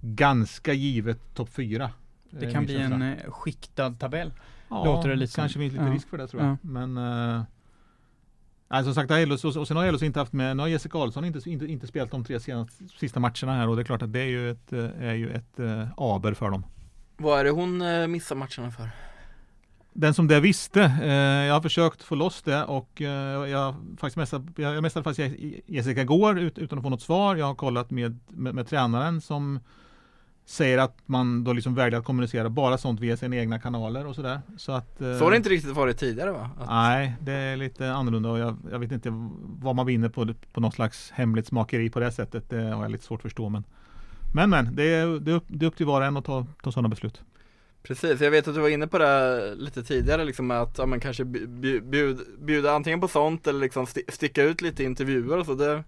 ganska 0.00 0.72
givet 0.72 1.34
topp 1.34 1.48
fyra. 1.48 1.90
Det 2.30 2.46
Eh, 2.46 2.52
kan 2.52 2.64
bli 2.64 2.76
en 2.76 3.02
eh, 3.02 3.30
skiktad 3.30 3.90
tabell. 3.90 4.32
Ja, 4.68 4.84
Låter 4.84 5.08
det 5.08 5.16
lite 5.16 5.34
kanske 5.36 5.58
finns 5.58 5.72
lite 5.72 5.84
Ja. 5.84 5.92
risk 5.92 6.08
för 6.08 6.18
det 6.18 6.26
tror 6.28 6.42
jag. 6.42 6.50
Ja. 6.52 6.56
Men 6.62 6.96
Nej, 8.68 8.84
som 8.84 8.94
sagt, 8.94 9.10
och 9.10 9.56
och 9.56 9.68
sen 9.68 9.76
har 9.76 9.92
LHC 9.92 10.02
inte 10.02 10.18
haft 10.18 10.32
med, 10.32 10.56
nu 10.56 10.62
har 10.62 10.68
Jessica 10.68 10.92
Karlsson 10.92 11.24
inte, 11.24 11.50
inte, 11.50 11.66
inte 11.66 11.86
spelat 11.86 12.10
de 12.10 12.24
tre 12.24 12.40
senaste, 12.40 12.84
sista 12.98 13.20
matcherna 13.20 13.54
här 13.54 13.68
och 13.68 13.76
det 13.76 13.82
är 13.82 13.84
klart 13.84 14.02
att 14.02 14.12
det 14.12 14.20
är 14.20 14.26
ju 14.26 14.50
ett, 14.50 14.72
eh, 14.72 15.02
är 15.02 15.14
ju 15.14 15.30
ett 15.30 15.60
uh, 15.60 15.84
aber 15.96 16.34
för 16.34 16.50
dem. 16.50 16.64
Vad 17.16 17.40
är 17.40 17.44
det 17.44 17.50
hon 17.50 17.82
eh, 17.82 18.06
missar 18.06 18.36
matcherna 18.36 18.70
för? 18.70 18.88
Den 19.96 20.14
som 20.14 20.28
det 20.28 20.40
visste, 20.40 20.82
eh, 20.82 21.12
jag 21.46 21.54
har 21.54 21.60
försökt 21.60 22.02
få 22.02 22.14
loss 22.14 22.42
det 22.42 22.64
och 22.64 23.02
eh, 23.02 23.48
jag 23.50 23.74
faktiskt 23.98 24.16
messat, 24.16 24.42
jag, 24.56 24.82
messade 24.82 25.04
faktiskt 25.04 25.36
Jessica 25.66 26.02
igår 26.02 26.38
ut, 26.38 26.58
utan 26.58 26.78
att 26.78 26.82
få 26.82 26.90
något 26.90 27.02
svar. 27.02 27.36
Jag 27.36 27.46
har 27.46 27.54
kollat 27.54 27.90
med, 27.90 28.18
med, 28.28 28.54
med 28.54 28.68
tränaren 28.68 29.20
som 29.20 29.60
säger 30.46 30.78
att 30.78 30.98
man 31.06 31.44
då 31.44 31.52
liksom 31.52 31.74
väljer 31.74 31.98
att 31.98 32.04
kommunicera 32.04 32.50
bara 32.50 32.78
sånt 32.78 33.00
via 33.00 33.16
sina 33.16 33.36
egna 33.36 33.58
kanaler 33.58 34.06
och 34.06 34.14
sådär. 34.14 34.40
Så 34.56 34.72
att 34.72 35.00
eh, 35.00 35.18
Så 35.18 35.24
har 35.24 35.30
det 35.30 35.36
inte 35.36 35.48
riktigt 35.48 35.76
varit 35.76 35.98
tidigare 35.98 36.32
va? 36.32 36.50
Att, 36.58 36.68
Nej, 36.68 37.14
det 37.20 37.32
är 37.32 37.56
lite 37.56 37.92
annorlunda 37.92 38.28
och 38.30 38.38
jag, 38.38 38.56
jag 38.70 38.78
vet 38.78 38.92
inte 38.92 39.08
vad 39.42 39.76
man 39.76 39.86
vinner 39.86 40.08
på, 40.08 40.34
på 40.52 40.60
något 40.60 40.74
slags 40.74 41.10
hemligt 41.10 41.46
smakeri 41.46 41.90
på 41.90 42.00
det 42.00 42.12
sättet. 42.12 42.50
Det 42.50 42.62
har 42.62 42.82
jag 42.82 42.90
lite 42.90 43.04
svårt 43.04 43.18
att 43.18 43.22
förstå. 43.22 43.48
Men, 43.48 43.64
men, 44.34 44.50
men 44.50 44.74
det, 44.74 44.82
är, 44.82 45.20
det, 45.20 45.30
är 45.30 45.34
upp, 45.34 45.44
det 45.46 45.64
är 45.64 45.68
upp 45.68 45.76
till 45.76 45.86
var 45.86 46.00
och 46.00 46.06
en 46.06 46.16
att 46.16 46.24
ta, 46.24 46.46
ta 46.62 46.72
sådana 46.72 46.88
beslut. 46.88 47.22
Precis, 47.86 48.20
jag 48.20 48.30
vet 48.30 48.48
att 48.48 48.54
du 48.54 48.60
var 48.60 48.68
inne 48.68 48.86
på 48.86 48.98
det 48.98 49.06
här 49.06 49.54
lite 49.56 49.82
tidigare 49.82 50.24
liksom 50.24 50.50
att 50.50 50.78
ja, 50.78 50.86
men 50.86 51.00
kanske 51.00 51.24
bju- 51.24 51.80
bjud, 51.90 52.18
bjuda 52.38 52.72
antingen 52.72 53.00
på 53.00 53.08
sånt 53.08 53.46
eller 53.46 53.60
liksom 53.60 53.84
sti- 53.86 54.10
sticka 54.10 54.42
ut 54.42 54.62
lite 54.62 54.82
i 54.82 54.86
intervjuer 54.86 55.38
och 55.38 55.46
så. 55.46 55.54
Det, 55.54 55.84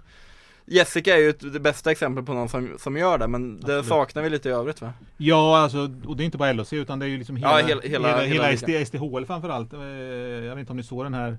Jessica 0.68 1.14
är 1.14 1.18
ju 1.20 1.32
det 1.32 1.61
bästa 1.61 1.90
exemplet 1.90 2.26
på 2.26 2.32
någon 2.35 2.48
som, 2.48 2.70
som 2.78 2.96
gör 2.96 3.18
det 3.18 3.28
men 3.28 3.54
det 3.61 3.64
Absolut. 3.64 3.87
saknar 3.87 4.22
vi 4.22 4.30
lite 4.30 4.48
i 4.48 4.52
övrigt 4.52 4.80
va? 4.80 4.92
Ja, 5.16 5.59
alltså, 5.59 5.78
och 6.06 6.16
det 6.16 6.22
är 6.22 6.24
inte 6.24 6.38
bara 6.38 6.52
LHC 6.52 6.72
utan 6.72 6.98
det 6.98 7.06
är 7.06 7.09
ju 7.09 7.18
liksom 7.18 7.37
hela, 7.37 7.61
Ja, 7.61 7.66
hela- 7.66 7.80
hela- 7.82 8.20
hela, 8.24 8.46
hela 8.50 8.85
SDHL 8.87 9.26
framförallt. 9.26 9.72
Eh, 9.72 9.80
Jag 9.80 10.54
vet 10.54 10.59
inte 10.61 10.72
om 10.72 10.76
ni 10.76 10.82
såg 10.82 11.04
den 11.04 11.14
här 11.14 11.38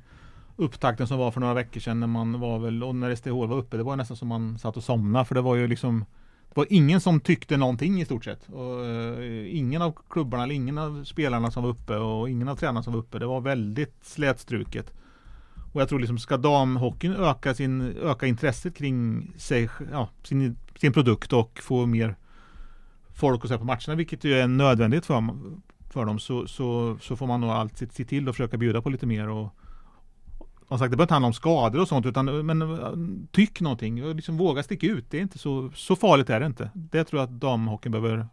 upptakten 0.55 1.07
som 1.07 1.17
var 1.17 1.31
för 1.31 1.39
några 1.39 1.53
veckor 1.53 1.79
sedan 1.79 1.99
när 1.99 2.07
man 2.07 2.39
var 2.39 2.59
väl, 2.59 2.83
och 2.83 2.95
när 2.95 3.11
SDHL 3.15 3.47
var 3.47 3.57
uppe, 3.57 3.77
det 3.77 3.83
var 3.83 3.95
nästan 3.95 4.17
som 4.17 4.27
man 4.27 4.59
satt 4.59 4.77
och 4.77 4.83
somnade 4.83 5.25
för 5.25 5.35
det 5.35 5.41
var 5.41 5.55
ju 5.55 5.67
liksom 5.67 6.05
det 6.49 6.60
var 6.60 6.67
ingen 6.69 7.01
som 7.01 7.19
tyckte 7.19 7.57
någonting 7.57 8.01
i 8.01 8.05
stort 8.05 8.25
sett. 8.25 8.49
Och, 8.49 8.79
uh, 8.86 9.57
ingen 9.57 9.81
av 9.81 9.97
klubbarna 10.10 10.43
eller 10.43 10.55
ingen 10.55 10.77
av 10.77 11.03
spelarna 11.03 11.51
som 11.51 11.63
var 11.63 11.69
uppe 11.69 11.95
och 11.95 12.29
ingen 12.29 12.47
av 12.47 12.55
tränarna 12.55 12.83
som 12.83 12.93
var 12.93 12.99
uppe. 12.99 13.19
Det 13.19 13.25
var 13.25 13.41
väldigt 13.41 13.95
slätstruket. 14.01 14.93
Och 15.73 15.81
jag 15.81 15.89
tror 15.89 15.99
liksom 15.99 16.17
ska 16.17 16.38
damhockeyn 16.38 17.15
öka, 17.15 17.53
sin, 17.53 17.81
öka 17.81 18.25
intresset 18.25 18.75
kring 18.75 19.27
sig, 19.38 19.69
ja, 19.91 20.10
sin, 20.23 20.57
sin 20.79 20.93
produkt 20.93 21.33
och 21.33 21.60
få 21.63 21.86
mer 21.86 22.15
folk 23.13 23.43
och 23.43 23.49
se 23.49 23.57
på 23.57 23.63
matcherna, 23.63 23.95
vilket 23.95 24.23
ju 24.23 24.33
är 24.33 24.43
en 24.43 24.57
nödvändighet 24.57 25.05
för, 25.05 25.23
för 25.89 26.05
dem, 26.05 26.19
så, 26.19 26.47
så, 26.47 26.97
så 27.01 27.15
får 27.15 27.27
man 27.27 27.41
nog 27.41 27.49
alltid 27.49 27.91
se 27.91 28.05
till 28.05 28.29
att 28.29 28.36
försöka 28.36 28.57
bjuda 28.57 28.81
på 28.81 28.89
lite 28.89 29.05
mer 29.05 29.29
och 29.29 29.53
som 30.67 30.80
sagt, 30.80 30.91
det 30.91 30.97
behöver 30.97 31.03
inte 31.03 31.13
handla 31.13 31.27
om 31.27 31.34
skador 31.34 31.82
och 31.82 31.88
sånt 31.88 32.06
utan 32.06 32.45
men 32.45 33.27
tyck 33.32 33.62
någonting, 33.62 34.13
liksom 34.13 34.38
våga 34.38 34.63
sticka 34.63 34.88
ut. 34.88 35.06
Det 35.10 35.17
är 35.17 35.21
inte 35.21 35.39
så, 35.39 35.71
så 35.75 35.95
farligt 35.95 36.30
är 36.30 36.39
det 36.39 36.45
inte. 36.45 36.71
Det 36.73 37.03
tror 37.03 37.21
jag 37.21 37.27
att 37.27 37.39
damhockeyn 37.39 37.91
behöver, 37.91 38.27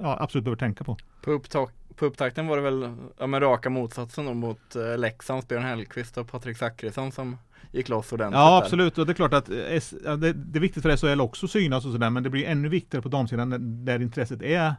ja, 0.00 0.16
absolut 0.20 0.44
behöver 0.44 0.58
tänka 0.58 0.84
på. 0.84 0.96
På, 1.22 1.30
upptak, 1.30 1.70
på 1.96 2.06
upptakten 2.06 2.46
var 2.46 2.56
det 2.56 2.62
väl 2.62 2.96
ja, 3.18 3.26
men 3.26 3.40
raka 3.40 3.70
motsatsen 3.70 4.26
då 4.26 4.34
mot 4.34 4.76
eh, 4.76 4.98
Leksands 4.98 5.48
Björn 5.48 5.62
Hellkvist 5.62 6.18
och 6.18 6.30
Patrik 6.30 6.56
Zackrisson 6.56 7.12
som 7.12 7.36
gick 7.72 7.88
loss 7.88 8.12
ordentligt. 8.12 8.38
Ja 8.38 8.58
absolut 8.58 8.98
och 8.98 9.06
det 9.06 9.12
är 9.12 9.14
klart 9.14 9.34
att 9.34 9.48
S, 9.48 9.94
ja, 10.04 10.16
det, 10.16 10.32
det, 10.32 10.58
är 10.58 10.60
viktigt 10.60 10.82
för 10.82 10.96
SHL 10.96 11.20
också 11.20 11.48
synas 11.48 11.86
och 11.86 11.92
sådär 11.92 12.10
men 12.10 12.22
det 12.22 12.30
blir 12.30 12.44
ännu 12.44 12.68
viktigare 12.68 13.02
på 13.02 13.08
damsidan 13.08 13.50
där, 13.50 13.58
där 13.58 14.02
intresset 14.02 14.42
är, 14.42 14.74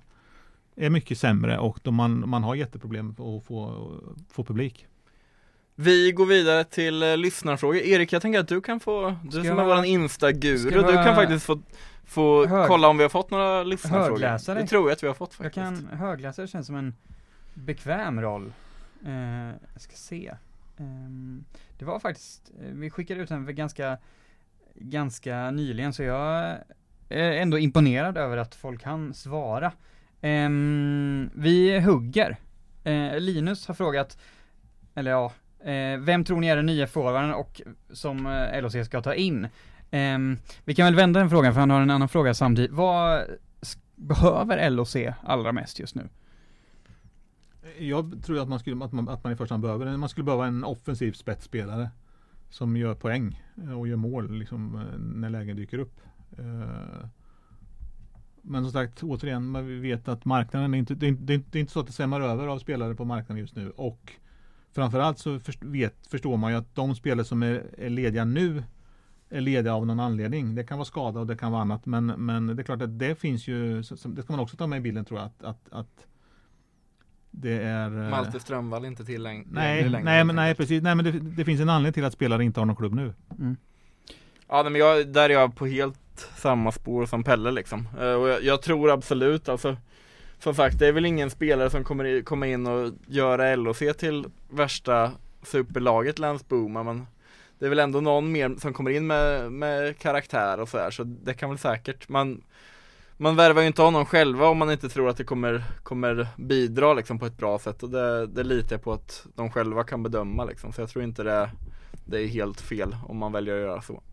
är 0.75 0.89
mycket 0.89 1.17
sämre 1.17 1.57
och 1.57 1.93
man, 1.93 2.29
man 2.29 2.43
har 2.43 2.55
jätteproblem 2.55 3.09
att 3.09 3.45
få, 3.45 3.91
få 4.31 4.43
publik. 4.43 4.87
Vi 5.75 6.11
går 6.11 6.25
vidare 6.25 6.63
till 6.63 7.03
uh, 7.03 7.17
lyssnarfrågor. 7.17 7.81
Erik, 7.81 8.13
jag 8.13 8.21
tänker 8.21 8.39
att 8.39 8.47
du 8.47 8.61
kan 8.61 8.79
få, 8.79 9.15
du 9.23 9.31
som 9.43 9.59
är 9.59 9.65
våran 9.65 9.85
Insta-guru, 9.85 10.69
du 10.69 10.93
kan 10.93 11.15
faktiskt 11.15 11.45
få, 11.45 11.61
få 12.05 12.45
hög... 12.45 12.67
kolla 12.67 12.87
om 12.87 12.97
vi 12.97 13.03
har 13.03 13.09
fått 13.09 13.31
några 13.31 13.63
lyssnarfrågor. 13.63 14.09
Högläsare? 14.09 14.61
Det 14.61 14.67
tror 14.67 14.89
jag 14.89 14.95
att 14.95 15.03
vi 15.03 15.07
har 15.07 15.13
fått 15.13 15.33
faktiskt. 15.33 15.57
Jag 15.57 15.65
kan, 15.65 15.87
högläsare 15.97 16.47
känns 16.47 16.67
som 16.67 16.75
en 16.75 16.95
bekväm 17.53 18.21
roll. 18.21 18.53
Uh, 19.05 19.47
jag 19.73 19.81
ska 19.81 19.95
se. 19.95 20.33
Um, 20.77 21.45
det 21.79 21.85
var 21.85 21.99
faktiskt, 21.99 22.51
eh, 22.61 22.71
vi 22.71 22.89
skickade 22.89 23.21
ut 23.21 23.29
den 23.29 23.45
för 23.45 23.51
ganska, 23.51 23.97
ganska 24.75 25.51
nyligen 25.51 25.93
så 25.93 26.03
jag 26.03 26.57
är 27.09 27.31
ändå 27.31 27.57
imponerad 27.57 28.17
över 28.17 28.37
att 28.37 28.55
folk 28.55 28.81
kan 28.81 29.13
svara. 29.13 29.71
Um, 30.21 31.29
vi 31.35 31.79
hugger. 31.79 32.37
Uh, 32.87 33.19
Linus 33.19 33.67
har 33.67 33.73
frågat, 33.73 34.17
eller 34.95 35.11
ja, 35.11 35.31
Eh, 35.42 35.42
Eh, 35.63 35.99
vem 35.99 36.23
tror 36.23 36.39
ni 36.39 36.47
är 36.47 36.55
den 36.55 36.65
nya 36.65 36.87
forwarden 36.87 37.33
och 37.33 37.61
som 37.89 38.25
eh, 38.25 38.61
LHC 38.61 38.85
ska 38.85 39.01
ta 39.01 39.13
in? 39.13 39.47
Eh, 39.91 40.19
vi 40.65 40.75
kan 40.75 40.85
väl 40.85 40.95
vända 40.95 41.19
den 41.19 41.29
frågan 41.29 41.53
för 41.53 41.59
han 41.59 41.69
har 41.69 41.81
en 41.81 41.89
annan 41.89 42.09
fråga 42.09 42.33
samtidigt. 42.33 42.71
Vad 42.71 43.23
behöver 43.95 44.69
LHC 44.69 44.95
allra 45.23 45.51
mest 45.51 45.79
just 45.79 45.95
nu? 45.95 46.09
Jag 47.79 48.23
tror 48.25 48.39
att 48.39 48.49
man, 48.49 48.59
skulle, 48.59 48.85
att 48.85 48.93
man, 48.93 49.09
att 49.09 49.23
man 49.23 49.33
i 49.33 49.35
första 49.35 49.53
hand 49.53 49.63
behöver, 49.63 49.97
man 49.97 50.09
skulle 50.09 50.23
behöva 50.23 50.47
en 50.47 50.63
offensiv 50.63 51.11
spetsspelare 51.11 51.89
som 52.49 52.77
gör 52.77 52.95
poäng 52.95 53.41
eh, 53.63 53.79
och 53.79 53.87
gör 53.87 53.95
mål 53.95 54.31
liksom, 54.31 54.75
eh, 54.75 54.99
när 54.99 55.29
lägen 55.29 55.57
dyker 55.57 55.77
upp. 55.77 56.01
Eh, 56.37 57.07
men 58.41 58.63
som 58.63 58.71
sagt, 58.71 59.03
återigen, 59.03 59.67
vi 59.67 59.79
vet 59.79 60.07
att 60.07 60.25
marknaden 60.25 60.73
är 60.73 60.77
inte, 60.77 60.95
det 60.95 61.07
är, 61.07 61.11
det 61.11 61.33
är 61.33 61.59
inte 61.59 61.73
så 61.73 61.79
att 61.79 61.87
det 61.87 61.93
svämmar 61.93 62.21
över 62.21 62.47
av 62.47 62.59
spelare 62.59 62.95
på 62.95 63.05
marknaden 63.05 63.41
just 63.41 63.55
nu 63.55 63.69
och 63.69 64.13
Framförallt 64.73 65.19
så 65.19 65.39
vet, 65.59 66.07
förstår 66.07 66.37
man 66.37 66.51
ju 66.51 66.57
att 66.57 66.75
de 66.75 66.95
spelare 66.95 67.25
som 67.25 67.43
är, 67.43 67.63
är 67.77 67.89
lediga 67.89 68.25
nu 68.25 68.63
är 69.29 69.41
lediga 69.41 69.73
av 69.73 69.85
någon 69.85 69.99
anledning. 69.99 70.55
Det 70.55 70.63
kan 70.63 70.77
vara 70.77 70.85
skada 70.85 71.19
och 71.19 71.27
det 71.27 71.37
kan 71.37 71.51
vara 71.51 71.61
annat. 71.61 71.85
Men, 71.85 72.05
men 72.05 72.47
det 72.47 72.61
är 72.61 72.63
klart 72.63 72.81
att 72.81 72.99
det 72.99 73.15
finns 73.19 73.47
ju, 73.47 73.77
det 74.05 74.23
ska 74.23 74.33
man 74.33 74.39
också 74.39 74.57
ta 74.57 74.67
med 74.67 74.77
i 74.77 74.81
bilden 74.81 75.05
tror 75.05 75.19
jag, 75.19 75.27
att, 75.27 75.43
att, 75.43 75.69
att 75.71 76.07
det 77.31 77.59
är... 77.59 78.03
Eh, 78.03 78.09
Malte 78.09 78.39
Strömvall 78.39 78.85
inte 78.85 79.05
tillgänglig 79.05 79.47
nej, 79.51 79.89
längre. 79.89 80.05
Nej, 80.05 80.23
men, 80.23 80.35
nej, 80.35 80.55
precis. 80.55 80.83
Nej, 80.83 80.95
men 80.95 81.05
det, 81.05 81.11
det, 81.11 81.45
finns 81.45 81.61
en 81.61 81.69
anledning 81.69 81.93
till 81.93 82.05
att 82.05 82.13
spelare 82.13 82.43
inte 82.43 82.59
har 82.59 82.65
någon 82.65 82.75
klubb 82.75 82.93
nu. 82.93 83.13
Mm. 83.39 83.57
Ja, 84.47 84.63
men 84.63 84.75
jag, 84.75 85.07
där 85.07 85.29
är 85.29 85.33
jag 85.33 85.55
på 85.55 85.65
helt 85.65 86.29
samma 86.35 86.71
spår 86.71 87.05
som 87.05 87.23
Pelle 87.23 87.51
liksom. 87.51 87.87
Uh, 88.01 88.13
och 88.13 88.29
jag, 88.29 88.43
jag, 88.43 88.61
tror 88.61 88.91
absolut, 88.91 89.49
alltså 89.49 89.77
som 90.43 90.55
sagt, 90.55 90.79
det 90.79 90.87
är 90.87 90.91
väl 90.91 91.05
ingen 91.05 91.29
spelare 91.29 91.69
som 91.69 91.83
kommer 91.83 92.21
komma 92.21 92.47
in 92.47 92.67
och 92.67 92.93
göra 93.07 93.55
LOC 93.55 93.79
till 93.97 94.25
värsta 94.49 95.11
superlaget 95.43 96.19
Lance 96.19 96.45
Boomer 96.47 96.83
men 96.83 97.07
det 97.59 97.65
är 97.65 97.69
väl 97.69 97.79
ändå 97.79 98.01
någon 98.01 98.31
mer 98.31 98.55
som 98.59 98.73
kommer 98.73 98.91
in 98.91 99.07
med, 99.07 99.51
med 99.51 99.97
karaktär 99.97 100.59
och 100.59 100.69
sådär 100.69 100.91
så 100.91 101.03
det 101.03 101.33
kan 101.33 101.49
väl 101.49 101.57
säkert 101.59 102.09
man 102.09 102.41
man 103.17 103.35
värvar 103.35 103.61
ju 103.61 103.67
inte 103.67 103.81
honom 103.81 104.05
själva 104.05 104.47
om 104.47 104.57
man 104.57 104.71
inte 104.71 104.89
tror 104.89 105.09
att 105.09 105.17
det 105.17 105.23
kommer, 105.23 105.63
kommer 105.83 106.27
bidra 106.37 106.93
liksom 106.93 107.19
på 107.19 107.25
ett 107.25 107.37
bra 107.37 107.59
sätt 107.59 107.83
och 107.83 107.89
det, 107.89 108.27
det 108.27 108.43
litar 108.43 108.75
jag 108.75 108.83
på 108.83 108.93
att 108.93 109.25
de 109.35 109.51
själva 109.51 109.83
kan 109.83 110.03
bedöma 110.03 110.45
liksom. 110.45 110.73
Så 110.73 110.81
jag 110.81 110.89
tror 110.89 111.03
inte 111.03 111.23
det, 111.23 111.49
det 112.05 112.21
är 112.21 112.27
helt 112.27 112.61
fel 112.61 112.95
om 113.07 113.17
man 113.17 113.31
väljer 113.31 113.55
att 113.55 113.61
göra 113.61 113.81
så. 113.81 114.03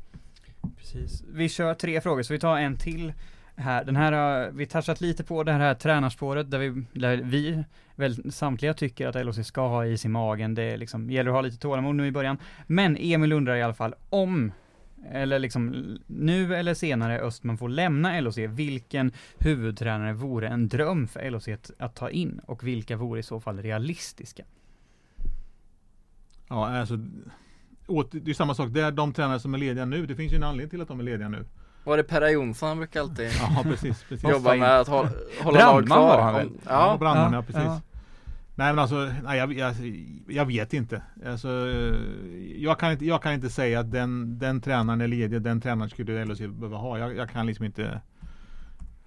Precis. 0.79 1.23
Vi 1.33 1.49
kör 1.49 1.75
tre 1.75 2.01
frågor 2.01 2.23
så 2.23 2.33
vi 2.33 2.39
tar 2.39 2.59
en 2.59 2.77
till 2.77 3.13
här, 3.61 3.85
den 3.85 3.97
här 3.97 4.13
har 4.13 4.51
vi 4.51 4.67
touchat 4.67 5.01
lite 5.01 5.25
på 5.25 5.43
det 5.43 5.53
här 5.53 5.75
tränarspåret 5.75 6.51
där 6.51 6.59
vi, 6.59 6.85
där 6.93 7.17
vi 7.17 7.65
väl 7.95 8.33
samtliga 8.33 8.75
tycker 8.75 9.07
att 9.07 9.27
LHC 9.27 9.47
ska 9.47 9.69
ha 9.69 9.87
is 9.87 10.05
i 10.05 10.09
magen. 10.09 10.55
Det 10.55 10.77
liksom, 10.77 11.11
gäller 11.11 11.31
att 11.31 11.37
ha 11.37 11.41
lite 11.41 11.59
tålamod 11.59 11.95
nu 11.95 12.07
i 12.07 12.13
början. 12.13 12.39
Men 12.67 12.97
Emil 13.01 13.33
undrar 13.33 13.57
i 13.57 13.63
alla 13.63 13.75
fall 13.75 13.95
om 14.11 14.53
eller 15.13 15.39
liksom 15.39 15.99
nu 16.07 16.57
eller 16.57 16.75
senare 16.75 17.21
Östman 17.21 17.59
får 17.59 17.69
lämna 17.69 18.21
LHC, 18.21 18.39
vilken 18.39 19.13
huvudtränare 19.39 20.13
vore 20.13 20.49
en 20.49 20.69
dröm 20.69 21.09
för 21.09 21.31
LHC 21.31 21.49
att, 21.49 21.71
att 21.79 21.95
ta 21.95 22.11
in 22.11 22.41
och 22.47 22.65
vilka 22.65 22.97
vore 22.97 23.21
i 23.21 23.23
så 23.23 23.41
fall 23.41 23.63
realistiska? 23.63 24.45
Ja, 26.49 26.69
alltså 26.69 26.97
det 28.13 28.31
är 28.31 28.35
samma 28.35 28.55
sak 28.55 28.69
där, 28.71 28.93
de 28.93 29.13
tränare 29.13 29.41
som 29.41 29.55
är 29.55 29.59
lediga 29.59 29.85
nu, 29.85 30.07
det 30.07 30.17
finns 30.17 30.33
ju 30.33 30.37
en 30.37 30.43
anledning 30.43 30.71
till 30.71 30.81
att 30.81 30.89
de 30.89 31.01
är 31.01 31.05
lediga 31.05 31.29
nu. 31.29 31.47
Var 31.85 31.97
det 31.97 32.03
Perra 32.03 32.31
Jonsson 32.31 32.69
han 32.69 32.79
brukar 32.79 33.01
alltid 33.01 33.31
ja, 33.41 33.63
precis, 33.63 34.05
precis. 34.09 34.31
jobba 34.31 34.55
med 34.55 34.81
att 34.81 34.89
hålla, 34.89 35.11
hålla 35.43 35.59
lag 35.59 35.87
kvar? 35.87 35.99
var 35.99 36.23
han 36.23 36.35
väl? 36.35 36.51
Ja, 36.65 36.71
ja 36.71 36.97
brandman 36.99 37.33
ja, 37.33 37.43
precis. 37.43 37.63
Ja. 37.63 37.81
Nej 38.55 38.73
men 38.73 38.79
alltså, 38.79 39.13
nej, 39.25 39.39
jag, 39.39 39.53
jag, 39.53 39.75
jag, 40.29 40.45
vet 40.45 40.73
inte. 40.73 41.03
Alltså, 41.27 41.49
jag, 42.57 42.79
kan 42.79 42.93
inte. 42.93 43.05
Jag 43.07 43.23
kan 43.23 43.33
inte 43.33 43.51
säga 43.51 43.81
att 43.81 43.91
den, 43.91 44.39
den 44.39 44.61
tränaren 44.61 45.01
är 45.01 45.09
ledig, 45.09 45.43
den 45.43 45.61
tränaren 45.61 45.91
skulle 45.91 46.25
LHC 46.25 46.39
behöva 46.39 46.77
ha. 46.77 46.99
Jag, 46.99 47.17
jag 47.17 47.31
kan 47.31 47.47
liksom 47.47 47.65
inte 47.65 48.01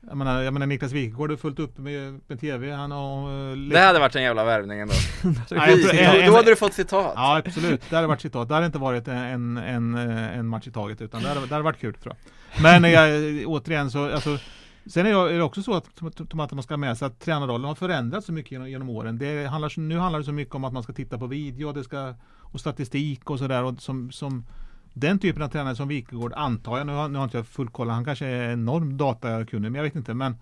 jag 0.08 0.18
menar, 0.18 0.42
jag 0.42 0.54
menar 0.54 0.66
Niklas 0.68 0.92
Wikegård 0.92 1.32
är 1.32 1.36
fullt 1.36 1.60
upp 1.60 1.78
med, 1.78 2.20
med 2.28 2.40
TV, 2.40 2.72
han 2.72 2.92
har 2.92 3.32
uh, 3.32 3.58
Det 3.58 3.80
hade 3.80 4.00
varit 4.00 4.16
en 4.16 4.24
jävla 4.24 4.44
värvning 4.44 4.80
ändå 4.80 4.94
Nej, 5.52 6.26
Då 6.28 6.36
hade 6.36 6.50
du 6.50 6.56
fått 6.56 6.74
citat 6.74 7.14
Ja 7.16 7.38
absolut, 7.46 7.82
det 7.90 7.96
hade 7.96 8.08
varit 8.08 8.22
citat, 8.22 8.48
det 8.48 8.54
hade 8.54 8.66
inte 8.66 8.78
varit 8.78 9.08
en, 9.08 9.58
en, 9.58 9.96
en 9.96 10.48
match 10.48 10.68
i 10.68 10.72
taget 10.72 11.02
utan 11.02 11.22
det 11.22 11.28
hade, 11.28 11.40
det 11.40 11.54
hade 11.54 11.64
varit 11.64 11.80
kul 11.80 11.94
tror 11.94 12.16
jag 12.16 12.34
men 12.62 12.84
jag, 12.84 13.48
återigen 13.48 13.92
så, 13.92 14.12
alltså 14.12 14.38
Sen 14.86 15.06
är 15.06 15.38
det 15.38 15.44
också 15.44 15.64
så 15.64 15.74
att, 15.74 15.88
att 16.20 16.52
man 16.54 16.64
ska 16.64 16.74
ha 16.74 16.78
med 16.78 16.98
sig 16.98 17.06
att 17.06 17.20
tränarrollen 17.20 17.68
har 17.68 17.76
förändrats 17.76 18.26
så 18.26 18.34
mycket 18.34 18.52
genom, 18.52 18.70
genom 18.70 18.90
åren. 18.90 19.18
Det 19.18 19.46
handlar, 19.46 19.80
nu 19.80 19.98
handlar 19.98 20.20
det 20.20 20.26
så 20.26 20.32
mycket 20.32 20.56
om 20.56 20.64
att 20.64 20.74
man 20.74 20.84
ska 20.84 20.94
titta 20.94 21.18
på 21.18 21.28
video 21.28 21.72
det 21.72 21.84
ska, 21.84 22.14
och 22.40 22.60
statistik 22.60 23.30
och 23.30 23.40
sådär. 23.40 23.76
Som, 23.80 24.12
som 24.12 24.46
den 24.94 25.20
typen 25.20 25.42
av 25.42 25.48
tränare 25.48 25.76
som 25.76 25.88
Wikegård 25.88 26.34
antar 26.34 26.78
jag, 26.78 26.88
nu 26.88 26.94
har, 26.94 27.10
nu 27.10 27.18
har 27.18 27.24
inte 27.24 27.38
jag 27.38 27.48
full 27.48 27.70
koll, 27.70 27.90
han 27.90 28.06
kanske 28.06 28.26
är 28.26 28.54
enorm 28.54 28.98
datakunnig, 28.98 29.72
men 29.72 29.76
jag 29.76 29.84
vet 29.84 29.96
inte. 29.96 30.14
Men 30.14 30.36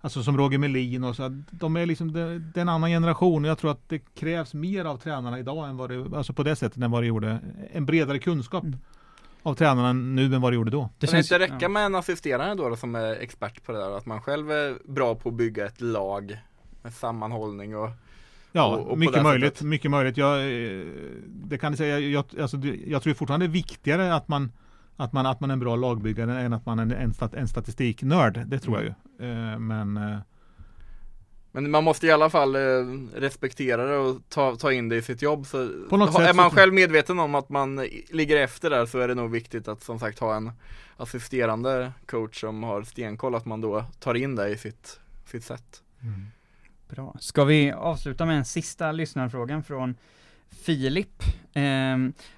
Alltså 0.00 0.22
som 0.22 0.38
Roger 0.38 0.58
Melin 0.58 1.04
och 1.04 1.16
så. 1.16 1.42
De 1.50 1.76
är 1.76 1.86
liksom, 1.86 2.12
det, 2.12 2.38
det 2.38 2.60
är 2.60 2.62
en 2.62 2.68
annan 2.68 2.90
generation 2.90 3.44
jag 3.44 3.58
tror 3.58 3.70
att 3.70 3.88
det 3.88 3.98
krävs 3.98 4.54
mer 4.54 4.84
av 4.84 4.96
tränarna 4.96 5.38
idag 5.38 5.68
än 5.68 5.76
vad 5.76 5.90
det, 5.90 6.16
alltså 6.16 6.32
på 6.32 6.42
det 6.42 6.56
sättet 6.56 6.82
än 6.82 6.90
vad 6.90 7.02
det 7.02 7.06
gjorde. 7.06 7.38
En 7.72 7.86
bredare 7.86 8.18
kunskap. 8.18 8.64
Mm 8.64 8.78
av 9.46 9.54
tränarna 9.54 9.92
nu 9.92 10.34
än 10.34 10.40
vad 10.40 10.52
det 10.52 10.54
gjorde 10.54 10.70
då. 10.70 10.90
Det 10.98 11.06
känns 11.06 11.32
inte 11.32 11.44
räcka 11.44 11.68
med 11.68 11.86
en 11.86 11.94
assisterande 11.94 12.62
då, 12.62 12.68
då 12.68 12.76
som 12.76 12.94
är 12.94 13.12
expert 13.12 13.64
på 13.64 13.72
det 13.72 13.78
där, 13.78 13.96
att 13.96 14.06
man 14.06 14.20
själv 14.20 14.50
är 14.50 14.78
bra 14.84 15.14
på 15.14 15.28
att 15.28 15.34
bygga 15.34 15.66
ett 15.66 15.80
lag 15.80 16.38
med 16.82 16.94
sammanhållning 16.94 17.76
och 17.76 17.90
Ja, 18.52 18.76
och, 18.76 18.90
och 18.90 18.98
mycket 18.98 19.22
möjligt, 19.22 19.62
mycket 19.62 19.90
möjligt. 19.90 20.16
Jag, 20.16 20.38
eh, 20.38 20.86
det 21.26 21.58
kan 21.58 21.72
jag 21.72 21.78
säga, 21.78 21.98
jag, 21.98 22.24
alltså, 22.40 22.56
jag 22.86 23.02
tror 23.02 23.14
fortfarande 23.14 23.46
det 23.46 23.50
är 23.50 23.52
viktigare 23.52 24.14
att 24.14 24.28
man 24.28 24.52
att 24.96 25.12
man, 25.12 25.26
att 25.26 25.40
man 25.40 25.50
är 25.50 25.52
en 25.52 25.60
bra 25.60 25.76
lagbyggare 25.76 26.40
än 26.40 26.52
att 26.52 26.66
man 26.66 26.78
är 26.78 26.82
en, 26.82 26.92
en, 26.92 27.14
stat, 27.14 27.34
en 27.34 27.48
statistiknörd. 27.48 28.42
Det 28.46 28.58
tror 28.58 28.76
jag 28.76 28.84
ju. 28.84 29.26
Eh, 29.28 29.58
men 29.58 29.96
eh, 29.96 30.18
men 31.56 31.70
man 31.70 31.84
måste 31.84 32.06
i 32.06 32.10
alla 32.10 32.30
fall 32.30 32.54
eh, 32.54 32.60
respektera 33.14 33.86
det 33.86 33.96
och 33.96 34.20
ta, 34.28 34.56
ta 34.56 34.72
in 34.72 34.88
det 34.88 34.96
i 34.96 35.02
sitt 35.02 35.22
jobb. 35.22 35.46
Så 35.46 35.58
är 35.58 36.34
man 36.34 36.50
själv 36.50 36.74
medveten 36.74 37.18
om 37.18 37.34
att 37.34 37.48
man 37.48 37.76
ligger 38.10 38.36
efter 38.36 38.70
där 38.70 38.86
så 38.86 38.98
är 38.98 39.08
det 39.08 39.14
nog 39.14 39.30
viktigt 39.30 39.68
att 39.68 39.82
som 39.82 39.98
sagt 39.98 40.18
ha 40.18 40.36
en 40.36 40.50
assisterande 40.96 41.92
coach 42.06 42.40
som 42.40 42.62
har 42.62 42.82
stenkoll, 42.82 43.34
att 43.34 43.44
man 43.44 43.60
då 43.60 43.84
tar 44.00 44.14
in 44.14 44.36
det 44.36 44.48
i 44.48 44.58
sitt, 44.58 45.00
sitt 45.24 45.44
sätt. 45.44 45.82
Mm. 46.02 46.26
Bra. 46.88 47.16
Ska 47.20 47.44
vi 47.44 47.72
avsluta 47.72 48.26
med 48.26 48.36
en 48.36 48.44
sista 48.44 48.92
lyssnarfrågan 48.92 49.62
från 49.62 49.94
Filip. 50.50 51.22
Eh, 51.52 51.62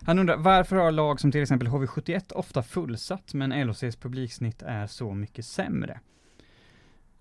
han 0.03 0.19
undrar, 0.19 0.37
varför 0.37 0.77
har 0.77 0.91
lag 0.91 1.21
som 1.21 1.33
till 1.33 1.43
exempel 1.43 1.69
HV71 1.69 2.33
ofta 2.33 2.63
fullsatt 2.63 3.35
men 3.35 3.67
LHCs 3.67 3.97
publiksnitt 3.97 4.63
är 4.63 4.87
så 4.87 5.15
mycket 5.15 5.47
sämre? 5.47 6.01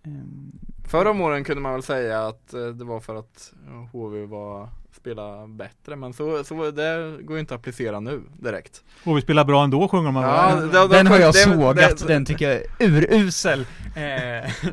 Ehm, 0.07 0.59
Förra 0.87 1.11
om 1.11 1.21
åren 1.21 1.43
kunde 1.43 1.61
man 1.61 1.73
väl 1.73 1.83
säga 1.83 2.27
att 2.27 2.53
eh, 2.53 2.65
det 2.65 2.85
var 2.85 2.99
för 2.99 3.15
att 3.15 3.53
HV 3.91 4.25
var 4.25 4.69
spela 4.97 5.47
bättre 5.47 5.95
men 5.95 6.13
så, 6.13 6.43
så 6.43 6.71
det 6.71 7.17
går 7.21 7.35
ju 7.35 7.39
inte 7.39 7.53
att 7.53 7.59
applicera 7.59 7.99
nu 7.99 8.21
direkt. 8.33 8.83
HV 9.03 9.21
spelar 9.21 9.45
bra 9.45 9.63
ändå 9.63 9.87
sjunger 9.87 10.11
man 10.11 10.23
ja, 10.23 10.55
det, 10.55 10.67
det, 10.67 10.87
Den 10.87 11.07
har 11.07 11.17
jag 11.17 11.35
sågat, 11.35 12.07
den 12.07 12.25
tycker 12.25 12.49
jag 12.49 12.55
är 12.55 12.63
urusel. 12.79 13.65
Eh, 13.95 14.03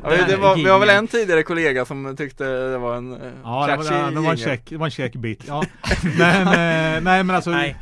Ja, 0.03 0.09
det 0.09 0.25
det 0.27 0.37
var, 0.37 0.55
vi 0.55 0.69
har 0.69 0.79
väl 0.79 0.89
en 0.89 1.07
tidigare 1.07 1.43
kollega 1.43 1.85
som 1.85 2.15
tyckte 2.17 2.43
det 2.43 2.77
var 2.77 2.95
en 2.95 3.13
eh, 3.13 3.19
Ja, 3.43 3.67
det 3.67 3.75
var, 3.75 3.83
catchy 3.83 3.95
det, 3.95 4.11
det, 4.15 4.21
var 4.21 4.31
en 4.31 4.37
check, 4.37 4.69
det 4.69 4.77
var 4.77 4.85
en 4.85 4.91
check 4.91 5.15
bit. 5.15 5.43
Ja. 5.47 5.63
men, 6.17 6.47
eh, 6.47 7.03
nej 7.03 7.23
men 7.23 7.29
alltså, 7.29 7.49
Nej. 7.49 7.75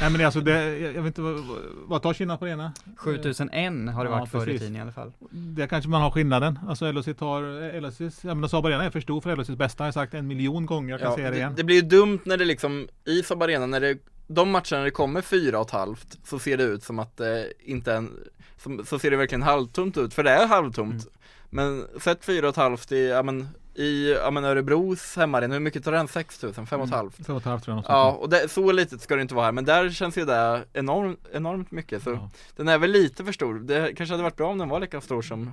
nej. 0.00 0.10
men 0.10 0.24
alltså 0.24 0.40
det, 0.40 0.78
jag 0.78 0.92
vet 0.92 1.06
inte 1.06 1.20
vad, 1.20 1.44
vad 1.86 2.02
tar 2.02 2.14
Kina 2.14 2.36
på 2.36 2.44
det 2.44 2.50
ena? 2.50 2.72
7001 2.96 3.50
har 3.94 4.04
det 4.04 4.10
Ja, 4.10 4.18
varit 4.18 4.30
förr 4.30 4.48
i 4.48 4.58
tiden 4.58 4.76
i 4.76 4.80
alla 4.80 4.92
fall. 4.92 5.12
Det 5.30 5.66
kanske 5.66 5.90
man 5.90 6.02
har 6.02 6.10
skillnaden. 6.10 6.58
Alltså 6.68 6.92
LHC 6.92 7.04
tar, 7.18 7.77
LHCs, 7.80 8.24
ja 8.24 8.34
men 8.34 8.48
Saab 8.48 8.66
Arena 8.66 8.84
är 8.84 8.90
för 8.90 9.00
stor 9.00 9.20
för 9.20 9.36
LHCs 9.36 9.56
bästa, 9.56 9.82
har 9.84 9.86
jag 9.86 9.94
sagt 9.94 10.14
en 10.14 10.26
miljon 10.26 10.66
gånger, 10.66 10.90
jag 10.90 11.00
kan 11.00 11.10
Ja, 11.10 11.16
säga 11.16 11.26
det 11.30 11.34
det, 11.34 11.38
igen. 11.38 11.52
det 11.56 11.64
blir 11.64 11.76
ju 11.76 11.82
dumt 11.82 12.18
när 12.24 12.36
det 12.36 12.44
liksom 12.44 12.88
i 13.04 13.22
Saab 13.22 13.42
Arena, 13.42 13.66
när 13.66 13.80
det 13.80 13.98
de 14.30 14.50
matcherna 14.50 14.64
när 14.78 14.84
det 14.84 14.90
kommer 14.90 15.20
fyra 15.22 15.58
och 15.58 15.66
ett 15.66 15.72
halvt 15.72 16.18
så 16.24 16.38
ser 16.38 16.56
det 16.56 16.62
ut 16.64 16.82
som 16.84 16.98
att 16.98 17.16
det 17.16 17.52
inte 17.60 17.92
är 17.92 17.96
en, 17.96 18.16
som, 18.56 18.84
så 18.86 18.98
ser 18.98 19.10
det 19.10 19.16
verkligen 19.16 19.42
halvtomt 19.42 19.96
ut, 19.96 20.14
för 20.14 20.24
det 20.24 20.30
är 20.30 20.46
halvtomt. 20.46 20.92
Mm. 20.92 21.12
Men 21.50 21.86
sätt 22.00 22.24
fyra 22.24 22.46
och 22.46 22.50
ett 22.50 22.56
halvt 22.56 22.92
i, 22.92 23.08
ja 23.08 23.22
men, 23.22 23.48
i 23.74 24.12
ja, 24.12 24.30
men 24.30 24.44
Örebros 24.44 25.16
hemmaarena, 25.16 25.54
hur 25.54 25.60
mycket 25.60 25.84
tar 25.84 25.92
den? 25.92 26.08
6000? 26.08 26.66
Fem 26.66 26.80
och 26.80 26.86
ett 26.86 26.92
halvt? 26.92 27.26
Fem 27.26 27.36
och 27.36 27.42
ett 27.42 27.46
halvt 27.46 27.64
tror 27.64 27.76
jag. 27.76 27.84
Ja, 27.88 28.12
och 28.12 28.28
det, 28.28 28.50
så 28.50 28.72
litet 28.72 29.00
ska 29.00 29.16
det 29.16 29.22
inte 29.22 29.34
vara 29.34 29.44
här, 29.44 29.52
men 29.52 29.64
där 29.64 29.90
känns 29.90 30.18
ju 30.18 30.24
det 30.24 30.64
enormt, 30.72 31.26
enormt 31.32 31.70
mycket 31.70 32.02
så 32.02 32.10
Ja. 32.10 32.30
Den 32.56 32.68
är 32.68 32.78
väl 32.78 32.90
lite 32.90 33.24
för 33.24 33.32
stor, 33.32 33.58
det 33.58 33.92
kanske 33.96 34.12
hade 34.12 34.22
varit 34.22 34.36
bra 34.36 34.50
om 34.50 34.58
den 34.58 34.68
var 34.68 34.80
lika 34.80 35.00
stor 35.00 35.22
som 35.22 35.42
eh, 35.42 35.48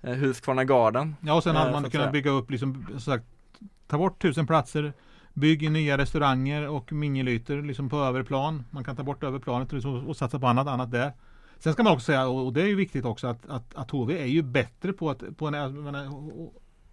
Husqvarna 0.00 0.64
Garden 0.64 1.16
Ja 1.20 1.34
och 1.34 1.42
sen 1.42 1.56
Eh, 1.56 1.58
hade 1.60 1.74
så 1.74 1.80
man 1.80 1.90
kunnat 1.90 2.12
bygga 2.12 2.30
upp 2.30 2.50
liksom, 2.50 2.86
som 2.90 3.00
sagt, 3.00 3.24
ta 3.86 3.98
bort 3.98 4.22
tusen 4.22 4.46
platser, 4.46 4.92
bygg 5.34 5.70
nya 5.70 5.98
restauranger 5.98 6.68
och 6.68 6.92
mingytor 6.92 7.62
liksom 7.62 7.88
på 7.88 7.96
överplan. 7.96 8.64
Man 8.70 8.84
kan 8.84 8.96
ta 8.96 9.02
bort 9.02 9.24
överplanet 9.24 9.68
och, 9.68 9.74
liksom, 9.74 10.06
och 10.06 10.16
satsa 10.16 10.38
på 10.38 10.46
annat, 10.46 10.66
annat 10.66 10.90
där. 10.90 11.12
Sen 11.58 11.72
ska 11.72 11.82
man 11.82 11.92
också 11.92 12.04
säga, 12.04 12.28
och 12.28 12.52
det 12.52 12.62
är 12.62 12.66
ju 12.66 12.74
viktigt 12.74 13.04
också, 13.04 13.26
att, 13.26 13.48
att, 13.48 13.74
att 13.74 13.90
HV 13.90 14.18
är 14.22 14.26
ju 14.26 14.42
bättre 14.42 14.92
på 14.92 15.10
att, 15.10 15.36
på 15.36 15.46
en, 15.46 15.84
menar, 15.84 16.06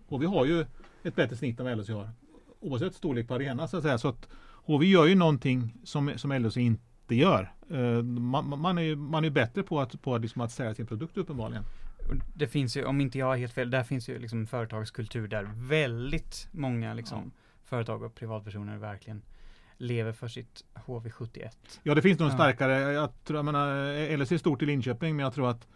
HV 0.07 0.25
har 0.25 0.45
ju 0.45 0.65
ett 1.03 1.15
bättre 1.15 1.35
snitt 1.35 1.59
än 1.59 1.65
vad 1.65 1.77
LHC 1.77 1.89
har. 1.89 2.09
Oavsett 2.59 2.95
storlek 2.95 3.27
på 3.27 3.33
arena 3.33 3.67
så 3.67 3.77
att 3.77 3.83
säga. 3.83 3.97
Så 3.97 4.07
att 4.07 4.27
HV 4.65 4.85
gör 4.85 5.05
ju 5.05 5.15
någonting 5.15 5.73
som, 5.83 6.11
som 6.15 6.31
LHC 6.31 6.57
inte 6.57 7.15
gör. 7.15 7.53
Eh, 7.69 8.03
Man, 8.03 8.59
man, 8.59 8.77
är 8.77 8.81
ju, 8.81 8.95
man 8.95 9.25
är 9.25 9.29
bättre 9.29 9.63
på 9.63 9.79
att, 9.81 10.01
på 10.01 10.17
liksom 10.17 10.41
att 10.41 10.51
sälja 10.51 10.75
sin 10.75 10.85
produkt 10.85 11.17
uppenbarligen. 11.17 11.63
Det 12.33 12.47
finns 12.47 12.77
ju, 12.77 12.85
om 12.85 13.01
inte 13.01 13.17
jag 13.19 13.25
har 13.25 13.37
helt 13.37 13.53
fel, 13.53 13.69
där 13.69 13.83
finns 13.83 14.09
ju 14.09 14.19
liksom 14.19 14.47
företagskultur 14.47 15.27
där 15.27 15.49
väldigt 15.55 16.47
många 16.51 16.93
liksom 16.93 17.31
företag 17.65 18.03
och 18.03 18.15
privatpersoner 18.15 18.77
verkligen 18.77 19.21
lever 19.77 20.11
för 20.11 20.27
sitt 20.27 20.63
HV71. 20.85 21.49
Ja 21.83 21.95
det 21.95 22.01
finns 22.01 22.19
nog 22.19 22.27
en 22.29 22.31
Ja. 22.31 22.37
starkare, 22.37 22.93
jag 22.93 23.23
tror, 23.23 23.37
jag 23.37 23.45
menar 23.45 24.17
LHC 24.17 24.31
är 24.31 24.37
stort 24.37 24.61
i 24.61 24.65
Linköping 24.65 25.15
men 25.15 25.23
jag 25.23 25.33
tror 25.33 25.49
att 25.49 25.67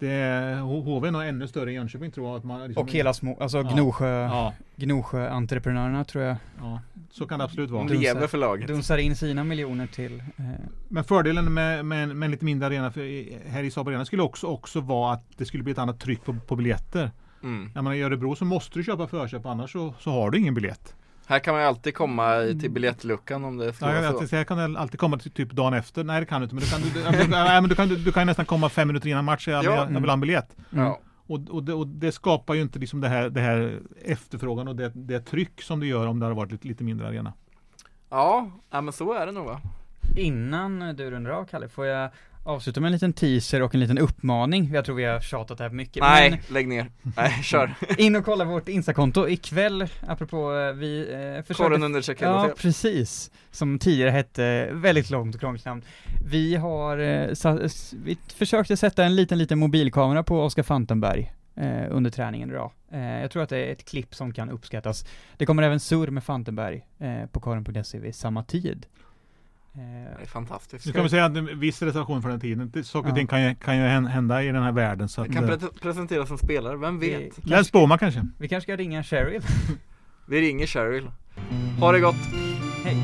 det 0.00 0.10
är, 0.10 0.60
HV 0.60 1.08
är 1.08 1.12
nog 1.12 1.22
ännu 1.22 1.48
större 1.48 1.70
i 1.70 1.74
Jönköping 1.74 2.10
tror 2.10 2.28
jag 2.28 2.36
att 2.36 2.44
man 2.44 2.64
liksom, 2.66 2.82
Och 2.84 2.92
hela 2.92 3.12
små, 3.14 3.36
alltså 3.40 3.58
Ja. 3.58 3.62
Gnosjö, 3.74 4.08
Ja, 4.22 4.54
Gnosjö-entreprenörerna 4.76 6.04
tror 6.04 6.24
jag 6.24 6.36
ja, 6.60 6.80
så 7.10 7.26
kan 7.26 7.38
det 7.38 7.44
absolut 7.44 7.70
vara. 7.70 7.84
Lever 7.84 8.26
för 8.26 8.38
laget 8.38 8.68
dunsar 8.68 8.98
in 8.98 9.16
sina 9.16 9.44
miljoner 9.44 9.86
till 9.86 10.18
eh, 10.36 10.44
Men 10.88 11.04
fördelen 11.04 11.54
med, 11.54 11.84
med, 11.84 12.08
med 12.16 12.26
en 12.26 12.30
lite 12.30 12.44
mindre 12.44 12.66
arena 12.66 12.90
för, 12.92 13.00
i- 13.00 13.38
här 13.46 13.62
i 13.62 13.70
Saab 13.70 13.88
Arena 13.88 14.04
skulle 14.04 14.22
också, 14.22 14.46
också 14.46 14.80
vara 14.80 15.12
att 15.12 15.24
det 15.36 15.44
skulle 15.44 15.62
bli 15.62 15.72
ett 15.72 15.78
annat 15.78 16.00
tryck 16.00 16.24
på, 16.24 16.36
på 16.46 16.56
biljetter. 16.56 17.10
mm. 17.42 17.70
Jag 17.74 17.84
menar, 17.84 17.94
I 17.96 18.02
Örebro 18.02 18.34
så 18.36 18.44
måste 18.44 18.78
du 18.78 18.84
köpa 18.84 19.06
förköp 19.06 19.46
annars 19.46 19.72
så, 19.72 19.94
så 19.98 20.10
har 20.10 20.30
du 20.30 20.38
ingen 20.38 20.54
biljett. 20.54 20.94
Här 21.30 21.38
kan 21.38 21.54
man 21.54 21.62
ju 21.62 21.68
alltid 21.68 21.94
komma 21.94 22.34
till 22.60 22.70
biljettluckan 22.70 23.44
om 23.44 23.56
det 23.56 23.72
ska 23.72 23.86
Ja, 23.86 23.92
vara 23.92 24.02
jag, 24.04 24.28
så 24.28 24.34
jag, 24.34 24.40
jag 24.40 24.48
kan 24.48 24.76
alltid 24.76 25.00
komma 25.00 25.18
till 25.18 25.30
typ 25.30 25.52
dagen 25.52 25.74
efter. 25.74 26.04
Nej 26.04 26.20
det 26.20 26.26
kan 26.26 26.40
du 26.40 26.44
inte 26.44 26.54
men 26.54 26.64
du 26.64 26.70
kan, 26.70 26.80
du, 26.80 27.22
du, 27.24 27.28
nej, 27.30 27.60
men 27.60 27.68
du 27.68 27.74
kan, 27.74 27.88
du, 27.88 27.96
du 27.96 28.12
kan 28.12 28.26
nästan 28.26 28.44
komma 28.46 28.68
fem 28.68 28.88
minuter 28.88 29.08
innan 29.08 29.24
match. 29.24 29.48
Jag, 29.48 29.64
Ja. 29.64 29.70
jag, 29.76 29.92
jag 29.92 30.00
vill 30.00 30.04
ha 30.10 30.12
en 30.12 30.20
biljett. 30.20 30.56
Ja, 30.70 31.00
Och, 31.26 31.40
och, 31.50 31.64
det, 31.64 31.72
och 31.74 31.86
det 31.86 32.12
skapar 32.12 32.54
ju 32.54 32.62
inte 32.62 32.78
liksom 32.78 33.00
det 33.00 33.08
här, 33.08 33.28
det 33.30 33.40
här 33.40 33.78
efterfrågan 34.04 34.68
och 34.68 34.76
det, 34.76 34.92
det 34.94 35.20
tryck 35.20 35.62
som 35.62 35.80
det 35.80 35.86
gör 35.86 36.06
om 36.06 36.18
det 36.20 36.26
hade 36.26 36.36
varit 36.36 36.52
lite, 36.52 36.68
lite 36.68 36.84
mindre 36.84 37.08
arena. 37.08 37.32
ja, 38.10 38.50
ja 38.70 38.80
men 38.80 38.92
så 38.92 39.12
är 39.12 39.26
det 39.26 39.32
nog 39.32 39.46
va 39.46 39.60
Innan 40.16 40.96
du 40.96 41.10
rundar 41.10 41.30
av 41.30 41.44
Kalle, 41.44 41.68
får 41.68 41.86
jag 41.86 42.10
avsluta 42.42 42.80
med 42.80 42.88
en 42.88 42.92
liten 42.92 43.12
teaser 43.12 43.62
och 43.62 43.74
en 43.74 43.80
liten 43.80 43.98
uppmaning? 43.98 44.70
Jag 44.72 44.84
tror 44.84 44.96
vi 44.96 45.04
har 45.04 45.20
tjatat 45.20 45.60
här 45.60 45.70
mycket. 45.70 46.02
Nej, 46.02 46.42
lägg 46.48 46.68
ner, 46.68 46.90
nej 47.16 47.32
kör 47.42 47.74
Men 47.88 48.00
in 48.00 48.16
och 48.16 48.24
kolla 48.24 48.44
vårt 48.44 48.68
Instakonto 48.68 49.28
ikväll, 49.28 49.86
apropå 50.06 50.54
eh, 50.54 50.72
vi 50.72 51.00
eh, 51.00 51.42
försökte 51.42 51.54
Korren 51.54 51.82
understreck 51.82 52.20
Ja, 52.20 52.46
LHC. 52.46 52.62
precis. 52.62 53.30
Som 53.50 53.78
tidigare 53.78 54.10
hette 54.10 54.68
väldigt 54.72 55.10
långt 55.10 55.34
och 55.34 55.40
krångligt 55.40 55.64
namn. 55.64 55.82
Vi 56.30 56.56
har, 56.56 56.98
eh, 56.98 57.32
sa, 57.34 57.58
vi 58.04 58.18
försökte 58.36 58.76
sätta 58.76 59.04
en 59.04 59.16
liten, 59.16 59.38
liten 59.38 59.58
mobilkamera 59.58 60.22
på 60.22 60.42
Oskar 60.42 60.62
Fantenberg 60.62 61.32
eh, 61.56 61.84
under 61.90 62.10
träningen 62.10 62.50
idag. 62.50 62.70
Eh, 62.92 63.20
jag 63.20 63.30
tror 63.30 63.42
att 63.42 63.48
det 63.48 63.58
är 63.58 63.72
ett 63.72 63.84
klipp 63.84 64.14
som 64.14 64.32
kan 64.32 64.50
uppskattas. 64.50 65.04
Det 65.36 65.46
kommer 65.46 65.62
även 65.62 65.80
surr 65.80 66.10
med 66.10 66.24
Fantenberg 66.24 66.86
eh, 66.98 67.26
på 67.26 67.40
karen.se 67.40 67.98
vid 67.98 68.14
samma 68.14 68.44
tid. 68.44 68.86
Eh, 69.74 69.80
Det 70.16 70.22
är 70.22 70.26
fantastiskt 70.26 70.86
Nu 70.86 70.92
ska 70.92 71.02
vi 71.02 71.08
säga 71.08 71.24
att 71.24 71.36
en 71.36 71.60
viss 71.60 71.82
reservation 71.82 72.22
för 72.22 72.28
den 72.28 72.40
tiden. 72.40 72.70
Det- 72.70 72.84
Saker 72.84 73.06
och 73.08 73.12
Ja. 73.12 73.16
ting 73.16 73.26
kan 73.26 73.42
ju, 73.42 73.54
kan 73.54 73.76
ju 73.76 73.82
hän- 73.82 74.06
hända 74.06 74.42
i 74.42 74.46
den 74.46 74.62
här 74.62 74.72
världen. 74.72 75.08
Så 75.08 75.20
Jag 75.20 75.32
kan 75.32 75.44
eh, 75.44 75.50
pre- 75.50 75.80
presentera 75.82 76.26
som 76.26 76.38
spelare, 76.38 76.76
vem 76.76 76.98
vi, 76.98 77.10
vet? 77.14 77.38
Läs 77.38 77.48
kanske, 77.50 77.72
Boma 77.72 77.98
kanske. 77.98 78.26
vi 78.38 78.48
kanske 78.48 78.64
ska 78.72 78.76
ringa 78.76 79.02
Cheryl. 79.02 79.42
Vi 80.26 80.40
ringer 80.40 80.66
Cheryl 80.66 81.10
Ha 81.80 81.92
det 81.92 82.00
gott! 82.00 82.16
Hej. 82.84 82.96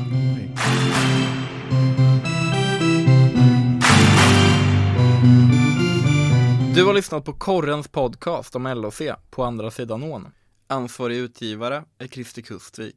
Du 6.75 6.83
har 6.85 6.93
lyssnat 6.93 7.25
på 7.25 7.33
Korrens 7.33 7.87
podcast 7.87 8.55
om 8.55 8.67
LHC 8.67 9.01
på 9.29 9.43
andra 9.43 9.71
sidan 9.71 10.03
ån 10.03 10.27
Ansvarig 10.67 11.17
utgivare 11.17 11.83
är 11.99 12.07
Christer 12.07 12.41
Kustvik 12.41 12.95